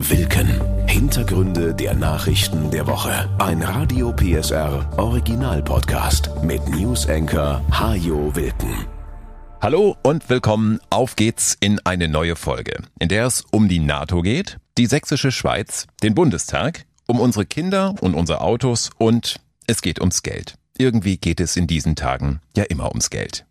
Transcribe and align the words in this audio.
Wilken. 0.00 0.48
Hintergründe 0.86 1.74
der 1.74 1.92
Nachrichten 1.92 2.70
der 2.70 2.86
Woche. 2.86 3.28
Ein 3.40 3.60
Radio 3.64 4.12
PSR 4.12 4.88
Original 4.96 5.60
Podcast 5.60 6.30
mit 6.40 6.66
News 6.68 7.08
Anchor 7.08 7.60
Hajo 7.72 8.32
Wilken. 8.36 8.86
Hallo 9.60 9.96
und 10.04 10.30
willkommen. 10.30 10.78
Auf 10.88 11.16
geht's 11.16 11.56
in 11.58 11.80
eine 11.84 12.06
neue 12.06 12.36
Folge, 12.36 12.80
in 13.00 13.08
der 13.08 13.26
es 13.26 13.44
um 13.50 13.68
die 13.68 13.80
NATO 13.80 14.22
geht, 14.22 14.58
die 14.78 14.86
sächsische 14.86 15.32
Schweiz, 15.32 15.88
den 16.04 16.14
Bundestag, 16.14 16.86
um 17.08 17.18
unsere 17.18 17.44
Kinder 17.44 17.96
und 18.00 18.14
unsere 18.14 18.40
Autos 18.40 18.90
und 18.98 19.40
es 19.66 19.82
geht 19.82 19.98
ums 19.98 20.22
Geld. 20.22 20.54
Irgendwie 20.78 21.16
geht 21.16 21.40
es 21.40 21.56
in 21.56 21.66
diesen 21.66 21.96
Tagen 21.96 22.40
ja 22.56 22.62
immer 22.62 22.90
ums 22.90 23.10
Geld. 23.10 23.47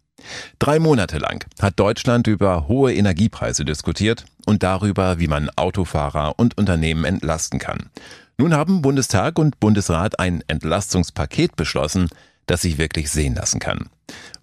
Drei 0.59 0.79
Monate 0.79 1.17
lang 1.17 1.45
hat 1.59 1.79
Deutschland 1.79 2.27
über 2.27 2.67
hohe 2.67 2.93
Energiepreise 2.93 3.65
diskutiert 3.65 4.25
und 4.45 4.63
darüber, 4.63 5.19
wie 5.19 5.27
man 5.27 5.49
Autofahrer 5.55 6.37
und 6.37 6.57
Unternehmen 6.57 7.05
entlasten 7.05 7.59
kann. 7.59 7.89
Nun 8.37 8.53
haben 8.53 8.81
Bundestag 8.81 9.39
und 9.39 9.59
Bundesrat 9.59 10.19
ein 10.19 10.43
Entlastungspaket 10.47 11.55
beschlossen, 11.55 12.09
das 12.45 12.61
sich 12.61 12.77
wirklich 12.77 13.09
sehen 13.09 13.35
lassen 13.35 13.59
kann. 13.59 13.89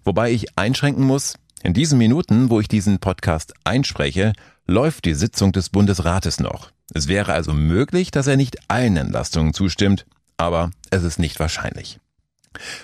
Wobei 0.03 0.31
ich 0.31 0.57
einschränken 0.57 1.05
muss, 1.05 1.35
in 1.63 1.73
diesen 1.73 1.97
Minuten, 1.97 2.49
wo 2.49 2.59
ich 2.59 2.67
diesen 2.67 2.99
Podcast 2.99 3.53
einspreche, 3.63 4.33
läuft 4.67 5.05
die 5.05 5.13
Sitzung 5.13 5.51
des 5.51 5.69
Bundesrates 5.69 6.39
noch. 6.39 6.71
Es 6.93 7.07
wäre 7.07 7.33
also 7.33 7.53
möglich, 7.53 8.11
dass 8.11 8.27
er 8.27 8.37
nicht 8.37 8.69
allen 8.69 8.97
Entlastungen 8.97 9.53
zustimmt, 9.53 10.05
aber 10.37 10.71
es 10.91 11.03
ist 11.03 11.17
nicht 11.17 11.39
wahrscheinlich. 11.39 11.99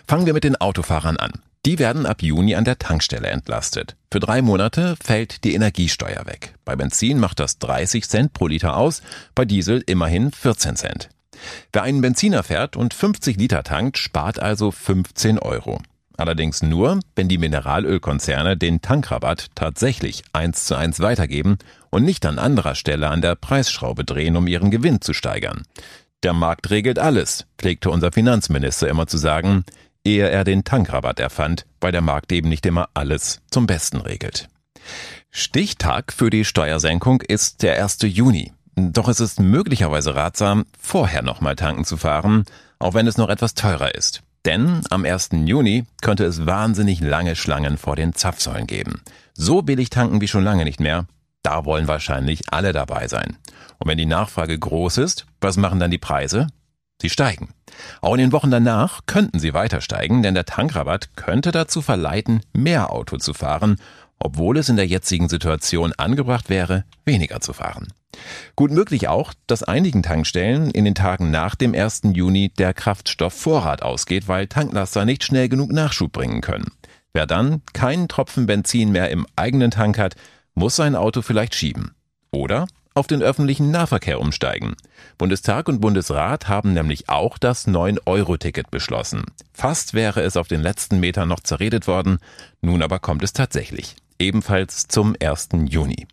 Fangen 0.08 0.26
wir 0.26 0.34
mit 0.34 0.44
den 0.44 0.56
Autofahrern 0.56 1.18
an. 1.18 1.32
Die 1.66 1.78
werden 1.78 2.08
ab 2.08 2.24
Juni 2.24 2.56
an 2.56 2.66
der 2.66 2.80
Tankstelle 2.80 3.28
entlastet. 3.28 3.96
Für 4.12 4.20
drei 4.20 4.42
Monate 4.42 4.96
fällt 5.00 5.44
die 5.44 5.54
Energiesteuer 5.54 6.26
weg. 6.26 6.56
Bei 6.66 6.76
Benzin 6.76 7.20
macht 7.20 7.40
das 7.40 7.60
30 7.60 8.10
Cent 8.10 8.34
pro 8.34 8.48
Liter 8.48 8.76
aus, 8.76 9.04
bei 9.36 9.46
Diesel 9.46 9.84
immerhin 9.86 10.32
14 10.32 10.76
Cent. 10.76 11.10
Wer 11.72 11.84
einen 11.84 12.02
Benziner 12.02 12.42
fährt 12.42 12.76
und 12.76 12.96
50 12.96 13.38
Liter 13.38 13.64
tankt, 13.64 14.00
spart 14.00 14.40
also 14.40 14.72
15 14.72 15.38
Euro. 15.38 15.80
Allerdings 16.18 16.64
nur, 16.64 17.00
wenn 17.16 17.28
die 17.28 17.38
Mineralölkonzerne 17.38 18.58
den 18.58 18.82
Tankrabatt 18.82 19.50
tatsächlich 19.54 20.24
eins 20.34 20.66
zu 20.66 20.76
eins 20.76 21.00
weitergeben 21.00 21.60
und 21.92 22.04
nicht 22.04 22.26
an 22.26 22.40
anderer 22.40 22.74
Stelle 22.74 23.10
an 23.10 23.22
der 23.22 23.36
Preisschraube 23.36 24.04
drehen, 24.04 24.36
um 24.36 24.48
ihren 24.48 24.72
Gewinn 24.72 25.02
zu 25.02 25.14
steigern. 25.14 25.64
Der 26.24 26.34
Markt 26.34 26.72
regelt 26.72 26.98
alles, 26.98 27.46
pflegte 27.58 27.92
unser 27.92 28.12
Finanzminister 28.12 28.88
immer 28.88 29.06
zu 29.06 29.18
sagen 29.18 29.64
ehe 30.04 30.30
er 30.30 30.44
den 30.44 30.64
Tankrabatt 30.64 31.20
erfand, 31.20 31.66
weil 31.80 31.92
der 31.92 32.02
Markt 32.02 32.32
eben 32.32 32.50
nicht 32.50 32.66
immer 32.66 32.90
alles 32.94 33.42
zum 33.50 33.68
Besten 33.68 34.02
regelt. 34.02 34.48
Stichtag 35.30 36.12
für 36.12 36.30
die 36.30 36.46
Steuersenkung 36.46 37.22
ist 37.22 37.64
der 37.64 37.82
1. 37.82 38.00
Juni. 38.02 38.52
Doch 38.76 39.08
es 39.08 39.20
ist 39.20 39.40
möglicherweise 39.40 40.16
ratsam, 40.16 40.66
vorher 40.80 41.22
nochmal 41.22 41.56
tanken 41.56 41.86
zu 41.86 41.98
fahren, 41.98 42.46
auch 42.80 42.94
wenn 42.94 43.08
es 43.08 43.18
noch 43.18 43.30
etwas 43.30 43.54
teurer 43.54 43.96
ist. 43.96 44.24
Denn 44.46 44.82
am 44.90 45.06
1. 45.06 45.30
Juni 45.46 45.86
könnte 46.02 46.26
es 46.26 46.46
wahnsinnig 46.46 47.00
lange 47.00 47.36
Schlangen 47.36 47.78
vor 47.78 47.96
den 47.96 48.14
Zapfsäulen 48.14 48.66
geben. 48.66 49.02
So 49.34 49.62
billig 49.62 49.90
tanken 49.90 50.20
wie 50.20 50.28
schon 50.28 50.44
lange 50.44 50.64
nicht 50.64 50.80
mehr. 50.80 51.06
Da 51.44 51.66
wollen 51.66 51.88
wahrscheinlich 51.88 52.52
alle 52.52 52.74
dabei 52.74 53.08
sein. 53.08 53.38
Und 53.78 53.88
wenn 53.88 53.98
die 53.98 54.06
Nachfrage 54.06 54.58
groß 54.58 54.98
ist, 54.98 55.26
was 55.42 55.58
machen 55.58 55.80
dann 55.80 55.92
die 55.92 55.98
Preise? 55.98 56.48
Sie 57.02 57.10
steigen. 57.10 57.50
Auch 58.00 58.14
in 58.14 58.20
den 58.20 58.32
Wochen 58.32 58.52
danach 58.52 59.02
könnten 59.08 59.40
sie 59.40 59.56
weiter 59.56 59.82
steigen, 59.82 60.22
denn 60.22 60.36
der 60.36 60.46
Tankrabatt 60.46 61.16
könnte 61.16 61.52
dazu 61.52 61.82
verleiten, 61.82 62.42
mehr 62.54 62.92
Auto 62.92 63.18
zu 63.18 63.34
fahren, 63.34 63.78
obwohl 64.20 64.58
es 64.60 64.70
in 64.70 64.76
der 64.76 64.86
jetzigen 64.86 65.28
Situation 65.28 65.94
angebracht 65.98 66.48
wäre, 66.50 66.86
weniger 67.04 67.42
zu 67.42 67.54
fahren. 67.54 67.88
Gut 68.56 68.70
möglich 68.70 69.08
auch, 69.08 69.34
dass 69.48 69.64
einigen 69.64 70.04
Tankstellen 70.04 70.70
in 70.70 70.86
den 70.86 70.94
Tagen 70.94 71.32
nach 71.32 71.56
dem 71.56 71.74
1. 71.74 72.02
Juni 72.14 72.50
der 72.50 72.76
Kraftstoffvorrat 72.76 73.82
ausgeht, 73.82 74.28
weil 74.28 74.46
Tanklaster 74.46 75.04
nicht 75.04 75.24
schnell 75.24 75.50
genug 75.50 75.72
Nachschub 75.72 76.12
bringen 76.12 76.42
können. 76.42 76.72
Wer 77.14 77.26
dann 77.26 77.64
keinen 77.74 78.10
Tropfen 78.10 78.46
Benzin 78.46 78.92
mehr 78.92 79.10
im 79.10 79.26
eigenen 79.36 79.72
Tank 79.72 79.98
hat, 79.98 80.16
muss 80.54 80.76
sein 80.76 80.96
Auto 80.96 81.24
vielleicht 81.24 81.56
schieben. 81.56 81.96
Oder 82.30 82.68
auf 82.94 83.08
den 83.08 83.22
öffentlichen 83.22 83.72
Nahverkehr 83.72 84.20
umsteigen. 84.20 84.76
Bundestag 85.18 85.70
und 85.70 85.80
Bundesrat 85.80 86.48
haben 86.48 86.74
nämlich 86.74 87.10
auch 87.10 87.38
das 87.38 87.68
9-Euro-Ticket 87.68 88.72
beschlossen. 88.72 89.24
Fast 89.54 89.94
wäre 89.94 90.22
es 90.22 90.38
auf 90.38 90.48
den 90.48 90.62
letzten 90.62 91.00
Metern 91.00 91.30
noch 91.30 91.40
zerredet 91.40 91.88
worden, 91.88 92.20
nun 92.62 92.82
aber 92.82 93.00
kommt 93.00 93.24
es 93.24 93.34
tatsächlich. 93.34 93.96
Ebenfalls 94.20 94.88
zum 94.88 95.16
1. 95.20 95.50
Juni. 95.68 96.06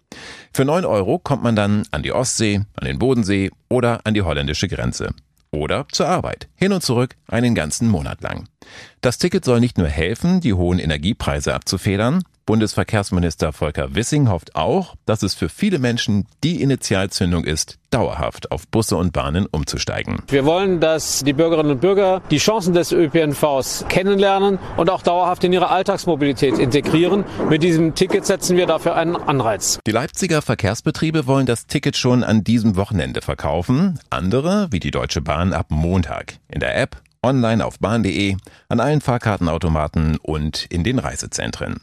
Für 0.53 0.65
9 0.65 0.85
Euro 0.85 1.19
kommt 1.19 1.43
man 1.43 1.57
dann 1.57 1.83
an 1.91 2.03
die 2.03 2.13
Ostsee, 2.13 2.63
an 2.77 2.87
den 2.87 2.99
Bodensee 2.99 3.51
oder 3.69 4.01
an 4.05 4.15
die 4.15 4.23
holländische 4.23 4.69
Grenze. 4.69 5.15
Oder 5.51 5.87
zur 5.91 6.09
Arbeit, 6.09 6.49
hin 6.57 6.73
und 6.73 6.83
zurück 6.83 7.17
einen 7.27 7.55
ganzen 7.55 7.89
Monat 7.89 8.23
lang. 8.23 8.49
Das 9.01 9.19
Ticket 9.19 9.45
soll 9.45 9.61
nicht 9.61 9.79
nur 9.79 9.89
helfen, 9.89 10.41
die 10.41 10.53
hohen 10.53 10.79
Energiepreise 10.79 11.55
abzufedern, 11.55 12.23
Bundesverkehrsminister 12.49 13.53
Volker 13.53 13.95
Wissing 13.95 14.31
hofft 14.31 14.57
auch, 14.57 14.95
dass 15.05 15.23
es 15.23 15.35
für 15.35 15.51
viele 15.51 15.79
Menschen 15.79 16.25
die 16.43 16.63
Initialzündung 16.63 17.45
ist, 17.45 17.77
dauerhaft 17.91 18.51
auf 18.51 18.67
Busse 18.67 18.97
und 18.97 19.13
Bahnen 19.13 19.45
umzusteigen. 19.45 20.23
Wir 20.29 20.47
wollen, 20.47 20.81
dass 20.81 21.23
die 21.25 21.35
Bürgerinnen 21.35 21.73
und 21.73 21.83
Bürger 21.83 22.23
die 22.31 22.39
Chancen 22.39 22.73
des 22.73 22.91
ÖPNVs 22.91 23.85
kennenlernen 23.91 24.59
und 24.79 24.89
auch 24.89 25.03
dauerhaft 25.03 25.45
in 25.45 25.53
ihre 25.53 25.69
Alltagsmobilität 25.69 26.59
integrieren. 26.59 27.27
Mit 27.51 27.63
diesem 27.63 27.95
Ticket 27.95 28.25
setzen 28.25 28.57
wir 28.57 28.65
dafür 28.65 28.95
einen 28.95 29.17
Anreiz. 29.17 29.79
Die 29.87 29.93
Leipziger 29.93 30.41
Verkehrsbetriebe 30.41 31.27
wollen 31.27 31.45
das 31.45 31.67
Ticket 31.67 31.99
schon 31.99 32.25
an 32.25 32.45
diesem 32.45 32.77
Wochenende 32.77 33.21
verkaufen. 33.21 34.01
Andere, 34.09 34.69
wie 34.71 34.81
die 34.81 34.91
Deutsche 34.91 35.21
Bahn, 35.21 35.53
ab 35.53 35.67
Montag. 35.69 36.39
In 36.49 36.61
der 36.61 36.81
App, 36.81 37.03
online 37.23 37.63
auf 37.63 37.79
bahn.de, 37.79 38.37
an 38.71 38.81
allen 38.81 39.03
Fahrkartenautomaten 39.03 40.17
und 40.23 40.65
in 40.71 40.83
den 40.83 40.99
Reisezentren. 40.99 41.83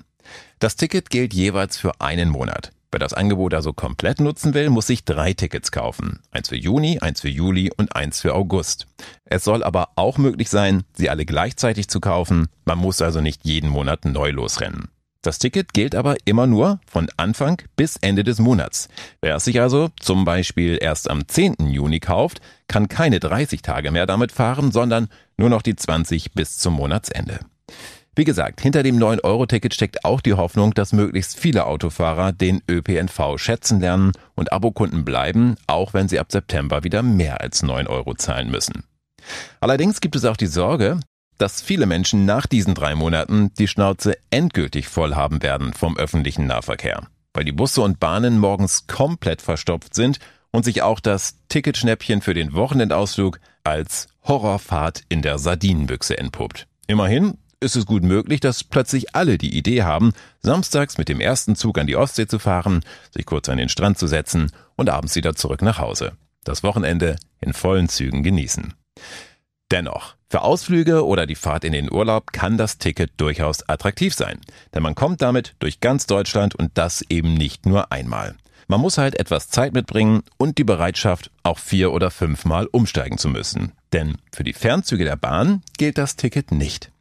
Das 0.59 0.77
Ticket 0.77 1.09
gilt 1.09 1.33
jeweils 1.33 1.77
für 1.77 1.99
einen 1.99 2.29
Monat. 2.29 2.71
Wer 2.91 2.99
das 2.99 3.13
Angebot 3.13 3.53
also 3.53 3.73
komplett 3.73 4.21
nutzen 4.21 4.53
will, 4.53 4.69
muss 4.69 4.87
sich 4.87 5.03
drei 5.03 5.33
Tickets 5.33 5.69
kaufen. 5.71 6.21
Eins 6.31 6.47
für 6.47 6.55
Juni, 6.55 6.99
eins 6.99 7.19
für 7.19 7.27
Juli 7.27 7.69
und 7.75 7.93
eins 7.93 8.21
für 8.21 8.33
August. 8.33 8.87
Es 9.25 9.43
soll 9.43 9.65
aber 9.65 9.89
auch 9.97 10.17
möglich 10.17 10.49
sein, 10.49 10.83
sie 10.93 11.09
alle 11.09 11.25
gleichzeitig 11.25 11.89
zu 11.89 11.99
kaufen. 11.99 12.47
Man 12.63 12.77
muss 12.77 13.01
also 13.01 13.19
nicht 13.19 13.43
jeden 13.43 13.69
Monat 13.69 14.05
neu 14.05 14.31
losrennen. 14.31 14.87
Das 15.21 15.39
Ticket 15.39 15.73
gilt 15.73 15.93
aber 15.93 16.15
immer 16.23 16.47
nur 16.47 16.79
von 16.87 17.09
Anfang 17.17 17.61
bis 17.75 17.97
Ende 17.97 18.23
des 18.23 18.39
Monats. 18.39 18.87
Wer 19.21 19.35
es 19.35 19.43
sich 19.43 19.59
also 19.59 19.89
zum 19.99 20.23
Beispiel 20.23 20.77
erst 20.79 21.09
am 21.09 21.27
10. 21.27 21.55
Juni 21.67 21.99
kauft, 21.99 22.39
kann 22.69 22.87
keine 22.87 23.19
30 23.19 23.61
Tage 23.61 23.91
mehr 23.91 24.05
damit 24.05 24.31
fahren, 24.31 24.71
sondern 24.71 25.09
nur 25.35 25.49
noch 25.49 25.63
die 25.63 25.75
20 25.75 26.31
bis 26.31 26.59
zum 26.59 26.75
Monatsende. 26.75 27.39
Wie 28.17 28.23
gesagt, 28.23 28.61
hinter 28.61 28.81
dem 28.81 28.97
9-Euro-Ticket 28.97 29.73
steckt 29.73 30.05
auch 30.05 30.21
die 30.21 30.35
Hoffnung, 30.35 30.73
dass 30.73 30.93
möglichst 30.93 31.37
viele 31.37 31.65
Autofahrer 31.65 32.31
den 32.31 32.61
ÖPNV 32.69 33.37
schätzen 33.37 33.81
lernen 33.81 34.13
und 34.35 34.53
Abokunden 34.53 35.03
bleiben, 35.03 35.55
auch 35.67 35.93
wenn 35.93 36.07
sie 36.07 36.19
ab 36.19 36.31
September 36.31 36.85
wieder 36.85 37.03
mehr 37.03 37.41
als 37.41 37.61
9 37.61 37.87
Euro 37.87 38.15
zahlen 38.15 38.49
müssen. 38.49 38.85
Allerdings 39.59 39.99
gibt 39.99 40.15
es 40.15 40.23
auch 40.23 40.37
die 40.37 40.47
Sorge, 40.47 41.01
dass 41.37 41.61
viele 41.61 41.87
Menschen 41.87 42.23
nach 42.23 42.45
diesen 42.45 42.73
drei 42.73 42.95
Monaten 42.95 43.53
die 43.55 43.67
Schnauze 43.67 44.15
endgültig 44.29 44.87
voll 44.87 45.15
haben 45.15 45.43
werden 45.43 45.73
vom 45.73 45.97
öffentlichen 45.97 46.47
Nahverkehr, 46.47 47.07
weil 47.33 47.43
die 47.43 47.51
Busse 47.51 47.81
und 47.81 47.99
Bahnen 47.99 48.39
morgens 48.39 48.87
komplett 48.87 49.41
verstopft 49.41 49.93
sind 49.93 50.19
und 50.51 50.63
sich 50.63 50.83
auch 50.83 51.01
das 51.01 51.35
Ticketschnäppchen 51.49 52.21
für 52.21 52.33
den 52.33 52.53
Wochenendausflug 52.53 53.41
als 53.65 54.07
Horrorfahrt 54.23 55.03
in 55.09 55.21
der 55.21 55.37
Sardinenbüchse 55.37 56.17
entpuppt. 56.17 56.67
Immerhin 56.87 57.37
ist 57.65 57.75
es 57.75 57.85
gut 57.85 58.03
möglich, 58.03 58.39
dass 58.39 58.63
plötzlich 58.63 59.15
alle 59.15 59.37
die 59.37 59.57
Idee 59.57 59.83
haben, 59.83 60.13
samstags 60.41 60.97
mit 60.97 61.09
dem 61.09 61.19
ersten 61.19 61.55
Zug 61.55 61.77
an 61.77 61.87
die 61.87 61.97
Ostsee 61.97 62.27
zu 62.27 62.39
fahren, 62.39 62.81
sich 63.11 63.25
kurz 63.25 63.49
an 63.49 63.57
den 63.57 63.67
Strand 63.69 63.97
zu 63.97 64.07
setzen 64.07 64.51
und 64.75 64.89
abends 64.89 65.15
wieder 65.15 65.35
zurück 65.35 65.61
nach 65.61 65.79
Hause. 65.79 66.13
Das 66.43 66.63
Wochenende 66.63 67.17
in 67.41 67.53
vollen 67.53 67.89
Zügen 67.89 68.23
genießen. 68.23 68.73
Dennoch, 69.71 70.15
für 70.29 70.41
Ausflüge 70.41 71.05
oder 71.05 71.25
die 71.25 71.35
Fahrt 71.35 71.63
in 71.65 71.73
den 71.73 71.91
Urlaub 71.91 72.31
kann 72.31 72.57
das 72.57 72.77
Ticket 72.77 73.11
durchaus 73.17 73.67
attraktiv 73.67 74.13
sein, 74.13 74.39
denn 74.73 74.83
man 74.83 74.93
kommt 74.93 75.21
damit 75.21 75.55
durch 75.59 75.79
ganz 75.79 76.05
Deutschland 76.05 76.55
und 76.55 76.71
das 76.75 77.03
eben 77.09 77.33
nicht 77.33 77.65
nur 77.65 77.91
einmal. 77.91 78.35
Man 78.67 78.81
muss 78.81 78.97
halt 78.97 79.19
etwas 79.19 79.49
Zeit 79.49 79.73
mitbringen 79.73 80.23
und 80.37 80.57
die 80.57 80.63
Bereitschaft, 80.63 81.31
auch 81.43 81.59
vier 81.59 81.91
oder 81.91 82.09
fünfmal 82.09 82.67
umsteigen 82.67 83.17
zu 83.17 83.29
müssen. 83.29 83.73
Denn 83.93 84.17
für 84.33 84.43
die 84.43 84.53
Fernzüge 84.53 85.03
der 85.03 85.15
Bahn 85.15 85.61
gilt 85.77 85.97
das 85.97 86.15
Ticket 86.15 86.51
nicht. 86.51 86.91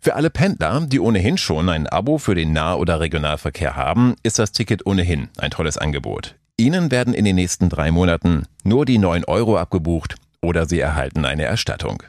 Für 0.00 0.16
alle 0.16 0.30
Pendler, 0.30 0.86
die 0.86 0.98
ohnehin 0.98 1.38
schon 1.38 1.68
ein 1.68 1.86
Abo 1.86 2.18
für 2.18 2.34
den 2.34 2.52
Nah- 2.52 2.74
oder 2.74 3.00
Regionalverkehr 3.00 3.76
haben, 3.76 4.16
ist 4.22 4.38
das 4.38 4.52
Ticket 4.52 4.84
ohnehin 4.84 5.28
ein 5.38 5.50
tolles 5.50 5.78
Angebot. 5.78 6.34
Ihnen 6.56 6.90
werden 6.90 7.14
in 7.14 7.24
den 7.24 7.36
nächsten 7.36 7.68
drei 7.68 7.90
Monaten 7.90 8.46
nur 8.64 8.84
die 8.84 8.98
9 8.98 9.24
Euro 9.24 9.58
abgebucht 9.58 10.16
oder 10.40 10.66
Sie 10.66 10.80
erhalten 10.80 11.24
eine 11.24 11.44
Erstattung. 11.44 12.02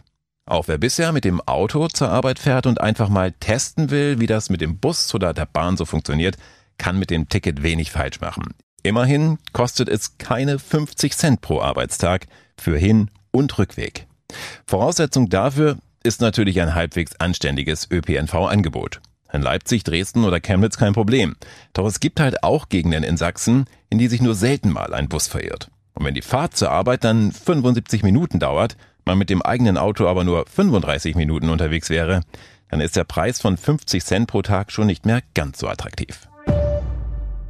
Auch 0.46 0.68
wer 0.68 0.78
bisher 0.78 1.12
mit 1.12 1.24
dem 1.24 1.40
Auto 1.42 1.88
zur 1.88 2.10
Arbeit 2.10 2.40
fährt 2.40 2.66
und 2.66 2.82
einfach 2.82 3.10
mal 3.10 3.32
testen 3.32 3.92
will, 3.92 4.20
wie 4.20 4.28
das 4.28 4.50
mit 4.50 4.60
dem 4.62 4.78
Bus 4.78 5.14
oder 5.14 5.34
der 5.34 5.46
Bahn 5.46 5.78
so 5.78 5.86
funktioniert, 5.86 6.38
kann 6.78 7.00
mit 7.00 7.10
dem 7.10 7.30
Ticket 7.30 7.64
wenig 7.64 7.92
falsch 7.92 8.20
machen. 8.20 8.54
Immerhin 8.82 9.38
kostet 9.54 9.88
es 9.88 10.18
keine 10.18 10.60
50 10.60 11.16
Cent 11.16 11.42
pro 11.42 11.62
Arbeitstag 11.62 12.28
für 12.60 12.78
Hin- 12.78 13.10
und 13.32 13.58
Rückweg. 13.58 14.08
Voraussetzung 14.66 15.30
dafür 15.30 15.78
ist 16.04 16.22
natürlich 16.22 16.62
ein 16.62 16.76
halbwegs 16.76 17.16
anständiges 17.16 17.90
ÖPNV-Angebot. 17.90 19.02
In 19.32 19.42
Leipzig, 19.42 19.84
Dresden 19.84 20.26
oder 20.26 20.40
Chemnitz 20.40 20.78
kein 20.78 20.94
Problem. 20.94 21.36
Doch 21.74 21.88
es 21.88 22.00
gibt 22.00 22.20
halt 22.20 22.44
auch 22.44 22.70
Gegenden 22.70 23.04
in 23.04 23.18
Sachsen, 23.18 23.66
in 23.90 23.98
die 23.98 24.08
sich 24.08 24.22
nur 24.22 24.36
selten 24.36 24.70
mal 24.70 24.94
ein 24.94 25.10
Bus 25.10 25.28
verirrt. 25.28 25.72
Und 25.96 26.06
wenn 26.06 26.14
die 26.14 26.22
Fahrt 26.22 26.56
zur 26.56 26.72
Arbeit 26.72 27.04
dann 27.04 27.32
75 27.32 28.04
Minuten 28.04 28.40
dauert, 28.40 28.78
man 29.06 29.18
mit 29.18 29.30
dem 29.30 29.42
eigenen 29.42 29.78
Auto 29.78 30.08
aber 30.08 30.24
nur 30.24 30.46
35 30.46 31.16
Minuten 31.16 31.50
unterwegs 31.50 31.90
wäre, 31.90 32.22
dann 32.70 32.82
ist 32.82 32.96
der 32.96 33.04
Preis 33.06 33.42
von 33.42 33.58
50 33.58 34.04
Cent 34.04 34.28
pro 34.28 34.42
Tag 34.42 34.72
schon 34.72 34.88
nicht 34.88 35.06
mehr 35.06 35.22
ganz 35.34 35.60
so 35.60 35.68
attraktiv. 35.68 36.28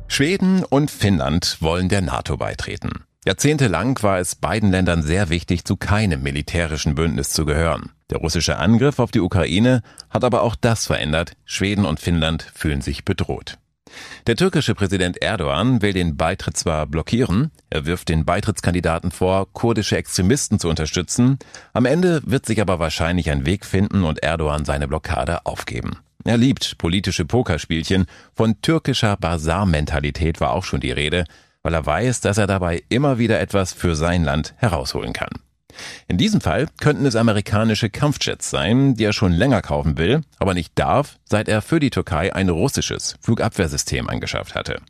Schweden 0.08 0.64
und 0.64 0.92
Finnland 0.92 1.58
wollen 1.60 1.90
der 1.90 2.02
NATO 2.02 2.38
beitreten. 2.38 3.04
Jahrzehntelang 3.26 3.98
war 4.04 4.20
es 4.20 4.36
beiden 4.36 4.70
Ländern 4.70 5.02
sehr 5.02 5.30
wichtig, 5.30 5.64
zu 5.66 5.78
keinem 5.78 6.22
militärischen 6.24 6.96
Bündnis 6.96 7.30
zu 7.30 7.46
gehören. 7.46 7.92
Der 8.14 8.20
russische 8.20 8.58
Angriff 8.58 9.00
auf 9.00 9.10
die 9.10 9.22
Ukraine 9.22 9.82
hat 10.12 10.24
aber 10.24 10.44
auch 10.44 10.56
das 10.56 10.86
verändert. 10.86 11.32
Schweden 11.46 11.84
und 11.84 12.00
Finnland 12.00 12.44
fühlen 12.54 12.80
sich 12.80 13.06
bedroht. 13.06 13.58
Der 14.28 14.36
türkische 14.36 14.76
Präsident 14.76 15.20
Erdogan 15.20 15.82
will 15.82 15.94
den 15.94 16.16
Beitritt 16.16 16.56
zwar 16.56 16.86
blockieren, 16.86 17.50
er 17.72 17.88
wirft 17.88 18.10
den 18.10 18.24
Beitrittskandidaten 18.24 19.10
vor, 19.10 19.52
kurdische 19.52 19.98
Extremisten 19.98 20.60
zu 20.60 20.70
unterstützen, 20.70 21.40
am 21.74 21.86
Ende 21.86 22.22
wird 22.24 22.46
sich 22.46 22.62
aber 22.62 22.78
wahrscheinlich 22.78 23.32
ein 23.32 23.48
Weg 23.48 23.66
finden 23.66 24.04
und 24.04 24.22
Erdogan 24.22 24.64
seine 24.64 24.88
Blockade 24.88 25.48
aufgeben. 25.48 25.98
Er 26.24 26.38
liebt 26.38 26.78
politische 26.78 27.26
Pokerspielchen, 27.26 28.06
von 28.36 28.62
türkischer 28.62 29.18
Basar-Mentalität 29.18 30.40
war 30.40 30.52
auch 30.52 30.66
schon 30.66 30.82
die 30.82 30.92
Rede, 30.92 31.26
weil 31.64 31.74
er 31.74 31.84
weiß, 31.84 32.22
dass 32.22 32.38
er 32.38 32.46
dabei 32.46 32.84
immer 32.90 33.18
wieder 33.18 33.40
etwas 33.40 33.74
für 33.74 33.96
sein 33.96 34.24
Land 34.24 34.54
herausholen 34.58 35.14
kann. 35.14 35.32
In 36.08 36.18
diesem 36.18 36.42
Fall 36.42 36.68
könnten 36.80 37.06
es 37.06 37.16
amerikanische 37.16 37.90
Kampfjets 37.90 38.50
sein, 38.50 38.96
die 38.96 39.06
er 39.06 39.14
schon 39.14 39.32
länger 39.32 39.62
kaufen 39.62 39.98
will, 39.98 40.22
aber 40.40 40.54
nicht 40.54 40.74
darf, 40.76 41.18
seit 41.26 41.48
er 41.48 41.62
für 41.62 41.80
die 41.80 41.90
Türkei 41.90 42.34
ein 42.34 42.50
russisches 42.50 43.16
Flugabwehrsystem 43.22 44.10
angeschafft 44.10 44.56
hatte. 44.56 44.82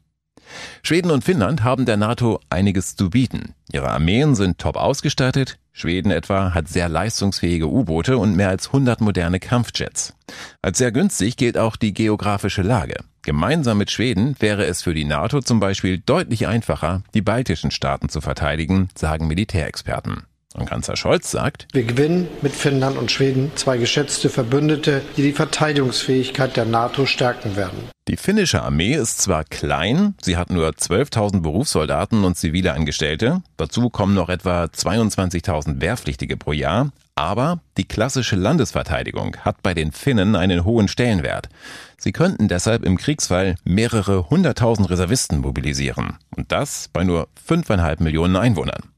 Schweden 0.83 1.12
und 1.12 1.24
Finnland 1.24 1.63
haben 1.63 1.85
der 1.85 1.97
NATO 1.97 2.39
einiges 2.50 2.95
zu 2.95 3.09
bieten. 3.09 3.56
Ihre 3.71 3.89
Armeen 3.89 4.35
sind 4.35 4.59
top 4.59 4.75
ausgestattet. 4.75 5.57
Schweden 5.71 6.12
etwa 6.12 6.53
hat 6.53 6.68
sehr 6.68 6.89
leistungsfähige 6.89 7.68
U-Boote 7.68 8.18
und 8.18 8.35
mehr 8.35 8.50
als 8.50 8.68
100 8.68 9.01
moderne 9.01 9.39
Kampfjets. 9.39 10.13
Als 10.62 10.77
sehr 10.77 10.91
günstig 10.91 11.38
gilt 11.38 11.57
auch 11.57 11.75
die 11.75 11.94
geografische 11.94 12.62
Lage. 12.62 12.95
Gemeinsam 13.24 13.77
mit 13.77 13.89
Schweden 13.89 14.35
wäre 14.39 14.65
es 14.65 14.83
für 14.83 14.94
die 14.94 15.06
NATO 15.06 15.41
zum 15.41 15.59
Beispiel 15.59 15.97
deutlich 15.97 16.47
einfacher, 16.47 17.03
die 17.13 17.21
baltischen 17.21 17.71
Staaten 17.71 18.09
zu 18.09 18.21
verteidigen, 18.21 18.89
sagen 18.95 19.27
Militärexperten. 19.27 20.24
Und 20.54 20.68
Kanzler 20.68 20.96
Scholz 20.96 21.32
sagt, 21.32 21.68
wir 21.74 21.84
gewinnen 21.84 22.28
mit 22.42 22.54
Finnland 22.54 22.98
und 22.98 23.12
Schweden 23.12 23.52
zwei 23.56 23.78
geschätzte 23.78 24.30
Verbündete, 24.30 25.02
die 25.18 25.24
die 25.24 25.34
Verteidigungsfähigkeit 25.34 26.56
der 26.56 26.66
NATO 26.66 27.06
stärken 27.06 27.56
werden. 27.56 27.90
Die 28.08 28.18
finnische 28.18 28.62
Armee 28.62 28.94
ist 28.94 29.22
zwar 29.22 29.46
klein, 29.46 30.16
sie 30.22 30.38
hat 30.38 30.50
nur 30.50 30.70
12.000 30.70 31.42
Berufssoldaten 31.42 32.24
und 32.24 32.38
zivile 32.38 32.74
Angestellte, 32.74 33.42
dazu 33.58 33.90
kommen 33.90 34.14
noch 34.14 34.30
etwa 34.30 34.66
22.000 34.66 35.80
Wehrpflichtige 35.82 36.36
pro 36.38 36.52
Jahr, 36.52 36.92
aber 37.16 37.60
die 37.78 37.86
klassische 37.86 38.36
Landesverteidigung 38.36 39.38
hat 39.38 39.64
bei 39.64 39.74
den 39.74 39.92
Finnen 39.92 40.36
einen 40.36 40.66
hohen 40.66 40.88
Stellenwert. 40.88 41.50
Sie 41.98 42.12
könnten 42.12 42.48
deshalb 42.48 42.84
im 42.84 42.98
Kriegsfall 42.98 43.56
mehrere 43.64 44.30
hunderttausend 44.30 44.90
Reservisten 44.90 45.40
mobilisieren. 45.40 46.18
Und 46.36 46.52
das 46.52 46.90
bei 46.92 47.04
nur 47.04 47.30
fünfeinhalb 47.36 48.02
Millionen 48.02 48.36
Einwohnern. 48.36 48.93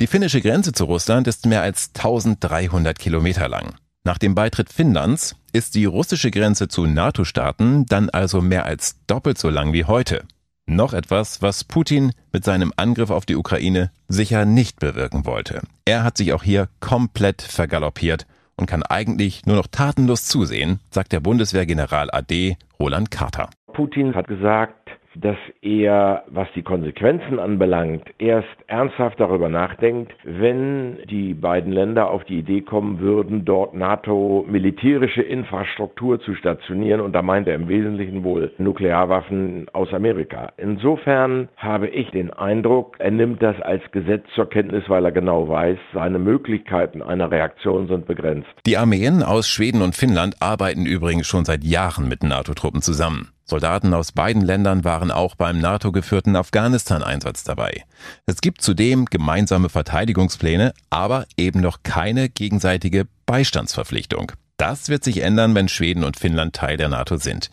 Die 0.00 0.06
finnische 0.06 0.40
Grenze 0.40 0.72
zu 0.72 0.84
Russland 0.84 1.26
ist 1.26 1.46
mehr 1.46 1.62
als 1.62 1.90
1300 1.96 2.98
Kilometer 2.98 3.48
lang. 3.48 3.74
Nach 4.04 4.18
dem 4.18 4.34
Beitritt 4.34 4.72
Finnlands 4.72 5.36
ist 5.52 5.74
die 5.74 5.84
russische 5.84 6.30
Grenze 6.30 6.68
zu 6.68 6.86
NATO-Staaten 6.86 7.86
dann 7.86 8.10
also 8.10 8.40
mehr 8.40 8.64
als 8.64 8.96
doppelt 9.06 9.38
so 9.38 9.50
lang 9.50 9.72
wie 9.72 9.84
heute. 9.84 10.24
Noch 10.66 10.92
etwas, 10.92 11.40
was 11.40 11.64
Putin 11.64 12.12
mit 12.32 12.44
seinem 12.44 12.72
Angriff 12.76 13.10
auf 13.10 13.24
die 13.24 13.36
Ukraine 13.36 13.90
sicher 14.06 14.44
nicht 14.44 14.80
bewirken 14.80 15.24
wollte. 15.24 15.62
Er 15.86 16.04
hat 16.04 16.18
sich 16.18 16.32
auch 16.32 16.42
hier 16.42 16.68
komplett 16.80 17.42
vergaloppiert 17.42 18.26
und 18.56 18.66
kann 18.66 18.82
eigentlich 18.82 19.46
nur 19.46 19.56
noch 19.56 19.66
tatenlos 19.66 20.26
zusehen, 20.26 20.80
sagt 20.90 21.12
der 21.12 21.20
Bundeswehrgeneral 21.20 22.10
AD 22.10 22.56
Roland 22.78 23.10
Carter. 23.10 23.48
Putin 23.72 24.14
hat 24.14 24.26
gesagt, 24.26 24.90
dass 25.20 25.36
er, 25.62 26.24
was 26.28 26.48
die 26.54 26.62
Konsequenzen 26.62 27.38
anbelangt, 27.38 28.04
erst 28.18 28.48
ernsthaft 28.66 29.18
darüber 29.18 29.48
nachdenkt, 29.48 30.12
wenn 30.24 30.98
die 31.10 31.34
beiden 31.34 31.72
Länder 31.72 32.10
auf 32.10 32.24
die 32.24 32.38
Idee 32.38 32.60
kommen 32.60 33.00
würden, 33.00 33.44
dort 33.44 33.74
NATO-militärische 33.74 35.22
Infrastruktur 35.22 36.20
zu 36.20 36.34
stationieren. 36.34 37.00
Und 37.00 37.12
da 37.12 37.22
meint 37.22 37.48
er 37.48 37.54
im 37.54 37.68
Wesentlichen 37.68 38.24
wohl 38.24 38.52
Nuklearwaffen 38.58 39.66
aus 39.72 39.92
Amerika. 39.92 40.52
Insofern 40.56 41.48
habe 41.56 41.88
ich 41.88 42.10
den 42.10 42.30
Eindruck, 42.32 42.96
er 42.98 43.10
nimmt 43.10 43.42
das 43.42 43.60
als 43.60 43.82
Gesetz 43.92 44.24
zur 44.34 44.48
Kenntnis, 44.48 44.84
weil 44.88 45.04
er 45.04 45.12
genau 45.12 45.48
weiß, 45.48 45.78
seine 45.92 46.18
Möglichkeiten 46.18 47.02
einer 47.02 47.30
Reaktion 47.30 47.88
sind 47.88 48.06
begrenzt. 48.06 48.48
Die 48.66 48.76
Armeen 48.76 49.22
aus 49.22 49.48
Schweden 49.48 49.82
und 49.82 49.96
Finnland 49.96 50.36
arbeiten 50.40 50.86
übrigens 50.86 51.26
schon 51.26 51.44
seit 51.44 51.64
Jahren 51.64 52.08
mit 52.08 52.22
NATO-Truppen 52.22 52.82
zusammen. 52.82 53.32
Soldaten 53.48 53.94
aus 53.94 54.12
beiden 54.12 54.42
Ländern 54.42 54.84
waren 54.84 55.10
auch 55.10 55.34
beim 55.34 55.58
NATO-geführten 55.58 56.36
Afghanistan-Einsatz 56.36 57.44
dabei. 57.44 57.84
Es 58.26 58.42
gibt 58.42 58.60
zudem 58.60 59.06
gemeinsame 59.06 59.70
Verteidigungspläne, 59.70 60.74
aber 60.90 61.24
eben 61.38 61.60
noch 61.60 61.82
keine 61.82 62.28
gegenseitige 62.28 63.06
Beistandsverpflichtung. 63.24 64.32
Das 64.58 64.90
wird 64.90 65.02
sich 65.02 65.22
ändern, 65.22 65.54
wenn 65.54 65.68
Schweden 65.68 66.04
und 66.04 66.18
Finnland 66.18 66.54
Teil 66.54 66.76
der 66.76 66.90
NATO 66.90 67.16
sind. 67.16 67.50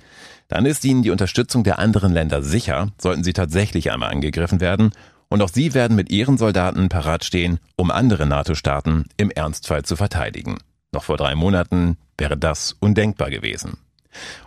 Dann 0.50 0.66
ist 0.66 0.84
ihnen 0.84 1.02
die 1.02 1.12
Unterstützung 1.12 1.64
der 1.64 1.80
anderen 1.80 2.12
Länder 2.12 2.44
sicher, 2.44 2.90
sollten 3.00 3.24
sie 3.24 3.34
tatsächlich 3.34 3.92
einmal 3.92 4.12
angegriffen 4.12 4.60
werden, 4.60 4.92
und 5.30 5.42
auch 5.42 5.50
sie 5.50 5.74
werden 5.74 5.96
mit 5.96 6.12
ihren 6.12 6.38
Soldaten 6.38 6.90
parat 6.90 7.24
stehen, 7.24 7.60
um 7.78 7.90
andere 7.90 8.26
NATO-Staaten 8.26 9.06
im 9.18 9.32
Ernstfall 9.32 9.84
zu 9.84 9.96
verteidigen. 9.96 10.58
Noch 10.92 11.04
vor 11.04 11.18
drei 11.18 11.36
Monaten 11.36 11.98
wäre 12.18 12.38
das 12.38 12.76
undenkbar 12.80 13.30
gewesen. 13.30 13.78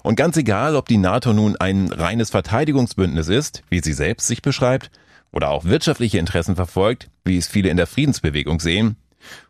Und 0.02 0.16
ganz 0.16 0.36
egal, 0.36 0.76
ob 0.76 0.88
die 0.88 0.98
NATO 0.98 1.32
nun 1.32 1.56
ein 1.56 1.90
reines 1.92 2.30
Verteidigungsbündnis 2.30 3.28
ist, 3.28 3.62
wie 3.70 3.80
sie 3.80 3.92
selbst 3.92 4.26
sich 4.26 4.42
beschreibt, 4.42 4.90
oder 5.30 5.50
auch 5.50 5.64
wirtschaftliche 5.64 6.18
Interessen 6.18 6.56
verfolgt, 6.56 7.10
wie 7.24 7.36
es 7.36 7.48
viele 7.48 7.68
in 7.68 7.76
der 7.76 7.86
Friedensbewegung 7.86 8.60
sehen, 8.60 8.96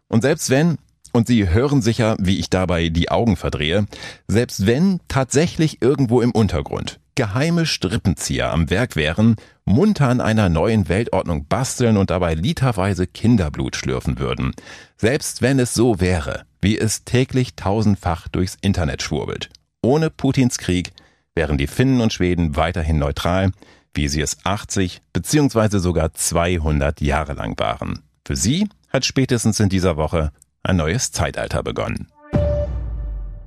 und 0.08 0.22
selbst 0.22 0.50
wenn, 0.50 0.78
und 1.12 1.26
Sie 1.26 1.48
hören 1.48 1.82
sicher, 1.82 2.16
wie 2.18 2.38
ich 2.38 2.50
dabei 2.50 2.88
die 2.88 3.10
Augen 3.10 3.37
verdrehe, 3.37 3.87
selbst 4.26 4.66
wenn 4.66 5.00
tatsächlich 5.08 5.82
irgendwo 5.82 6.20
im 6.20 6.32
Untergrund 6.32 7.00
geheime 7.14 7.66
Strippenzieher 7.66 8.52
am 8.52 8.70
Werk 8.70 8.94
wären, 8.94 9.34
munter 9.64 10.06
an 10.06 10.20
einer 10.20 10.48
neuen 10.48 10.88
Weltordnung 10.88 11.46
basteln 11.48 11.96
und 11.96 12.10
dabei 12.10 12.34
literweise 12.34 13.08
Kinderblut 13.08 13.75
schlürfen 13.75 14.20
würden, 14.20 14.52
selbst 14.96 15.42
wenn 15.42 15.58
es 15.58 15.75
so 15.75 15.98
wäre, 15.98 16.44
wie 16.60 16.78
es 16.78 17.02
täglich 17.04 17.56
tausendfach 17.56 18.28
durchs 18.28 18.56
Internet 18.60 19.02
schwurbelt, 19.02 19.50
ohne 19.82 20.11
Putins 20.11 20.58
Krieg 20.58 20.92
wären 21.35 21.58
die 21.58 21.66
Finnen 21.66 22.00
und 22.00 22.12
Schweden 22.12 22.56
weiterhin 22.56 22.99
neutral, 22.99 23.52
wie 23.94 24.08
sie 24.08 24.20
es 24.20 24.38
80 24.44 25.00
bzw. 25.12 25.78
sogar 25.78 26.12
200 26.12 27.00
Jahre 27.00 27.35
lang 27.35 27.58
waren. 27.58 28.00
Für 28.25 28.37
sie 28.37 28.68
hat 28.88 29.04
spätestens 29.04 29.61
in 29.61 29.68
dieser 29.68 29.97
Woche 29.97 30.32
ein 30.62 30.76
neues 30.76 31.12
Zeitalter 31.12 31.62
begonnen. 31.62 32.08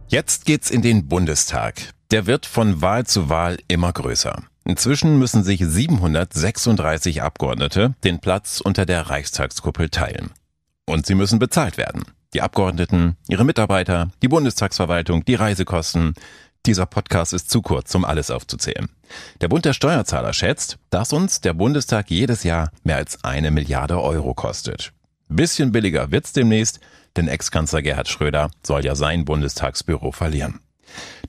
Jetzt 0.08 0.46
geht's 0.46 0.72
in 0.72 0.82
den 0.82 1.08
Bundestag. 1.08 1.76
Der 2.12 2.26
wird 2.26 2.46
von 2.46 2.82
Wahl 2.82 3.06
zu 3.06 3.30
Wahl 3.30 3.58
immer 3.68 3.94
größer. 3.94 4.44
Inzwischen 4.66 5.20
müssen 5.20 5.44
sich 5.44 5.62
736 5.64 7.22
Abgeordnete 7.22 7.96
den 8.04 8.20
Platz 8.20 8.62
unter 8.62 8.86
der 8.86 9.10
Reichstagskuppel 9.10 9.90
teilen. 9.90 10.32
Und 10.86 11.06
sie 11.06 11.16
müssen 11.16 11.40
bezahlt 11.40 11.78
werden 11.78 12.04
die 12.34 12.42
Abgeordneten, 12.42 13.18
ihre 13.28 13.46
Mitarbeiter, 13.46 14.10
die 14.22 14.28
Bundestagsverwaltung, 14.28 15.26
die 15.26 15.36
Reisekosten. 15.36 16.14
Dieser 16.66 16.86
Podcast 16.86 17.34
ist 17.34 17.50
zu 17.50 17.62
kurz, 17.62 17.94
um 17.96 18.06
alles 18.06 18.30
aufzuzählen. 18.30 18.90
Der 19.42 19.48
Bund 19.48 19.66
der 19.66 19.74
Steuerzahler 19.74 20.32
schätzt, 20.32 20.78
dass 20.90 21.12
uns 21.12 21.42
der 21.42 21.54
Bundestag 21.54 22.10
jedes 22.12 22.44
Jahr 22.44 22.72
mehr 22.84 22.98
als 22.98 23.24
eine 23.24 23.52
Milliarde 23.52 24.00
Euro 24.00 24.34
kostet. 24.34 24.94
Bisschen 25.28 25.72
billiger 25.72 26.12
wird's 26.12 26.34
demnächst, 26.34 26.80
denn 27.16 27.28
Ex-Kanzler 27.28 27.82
Gerhard 27.82 28.08
Schröder 28.08 28.52
soll 28.64 28.86
ja 28.86 28.96
sein 28.96 29.26
Bundestagsbüro 29.26 30.12
verlieren. 30.12 30.60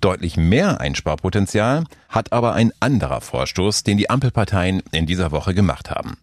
Deutlich 0.01 0.37
mehr 0.37 0.81
Einsparpotenzial 0.81 1.85
hat 2.09 2.33
aber 2.33 2.55
ein 2.55 2.73
anderer 2.81 3.21
Vorstoß, 3.21 3.85
den 3.85 3.99
die 3.99 4.11
Ampelparteien 4.11 4.83
in 4.91 5.07
dieser 5.07 5.31
Woche 5.31 5.55
gemacht 5.55 5.91
haben. 5.91 6.17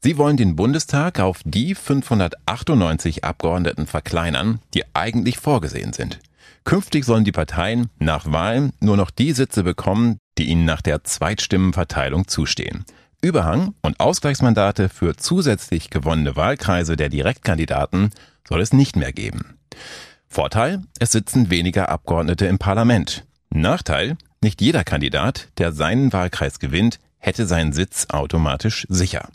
Sie 0.00 0.16
wollen 0.16 0.36
den 0.36 0.56
Bundestag 0.56 1.20
auf 1.20 1.40
die 1.44 1.74
598 1.74 3.24
Abgeordneten 3.24 3.86
verkleinern, 3.86 4.60
die 4.74 4.84
eigentlich 4.94 5.38
vorgesehen 5.38 5.92
sind. 5.92 6.18
Künftig 6.64 7.04
sollen 7.04 7.24
die 7.24 7.32
Parteien 7.32 7.90
nach 7.98 8.32
Wahlen 8.32 8.72
nur 8.80 8.96
noch 8.96 9.10
die 9.10 9.32
Sitze 9.32 9.62
bekommen, 9.62 10.18
die 10.38 10.46
ihnen 10.46 10.64
nach 10.64 10.82
der 10.82 11.04
Zweitstimmenverteilung 11.04 12.26
zustehen. 12.28 12.84
Überhang 13.20 13.74
und 13.82 14.00
Ausgleichsmandate 14.00 14.88
für 14.88 15.16
zusätzlich 15.16 15.90
gewonnene 15.90 16.36
Wahlkreise 16.36 16.96
der 16.96 17.08
Direktkandidaten 17.08 18.10
soll 18.48 18.60
es 18.60 18.72
nicht 18.72 18.96
mehr 18.96 19.12
geben. 19.12 19.58
Vorteil, 20.36 20.82
es 20.98 21.12
sitzen 21.12 21.48
weniger 21.48 21.88
Abgeordnete 21.88 22.44
im 22.44 22.58
Parlament. 22.58 23.24
Nachteil, 23.48 24.18
nicht 24.42 24.60
jeder 24.60 24.84
Kandidat, 24.84 25.48
der 25.56 25.72
seinen 25.72 26.12
Wahlkreis 26.12 26.58
gewinnt, 26.58 26.98
hätte 27.16 27.46
seinen 27.46 27.72
Sitz 27.72 28.08
automatisch 28.10 28.86
sicher. 28.90 29.30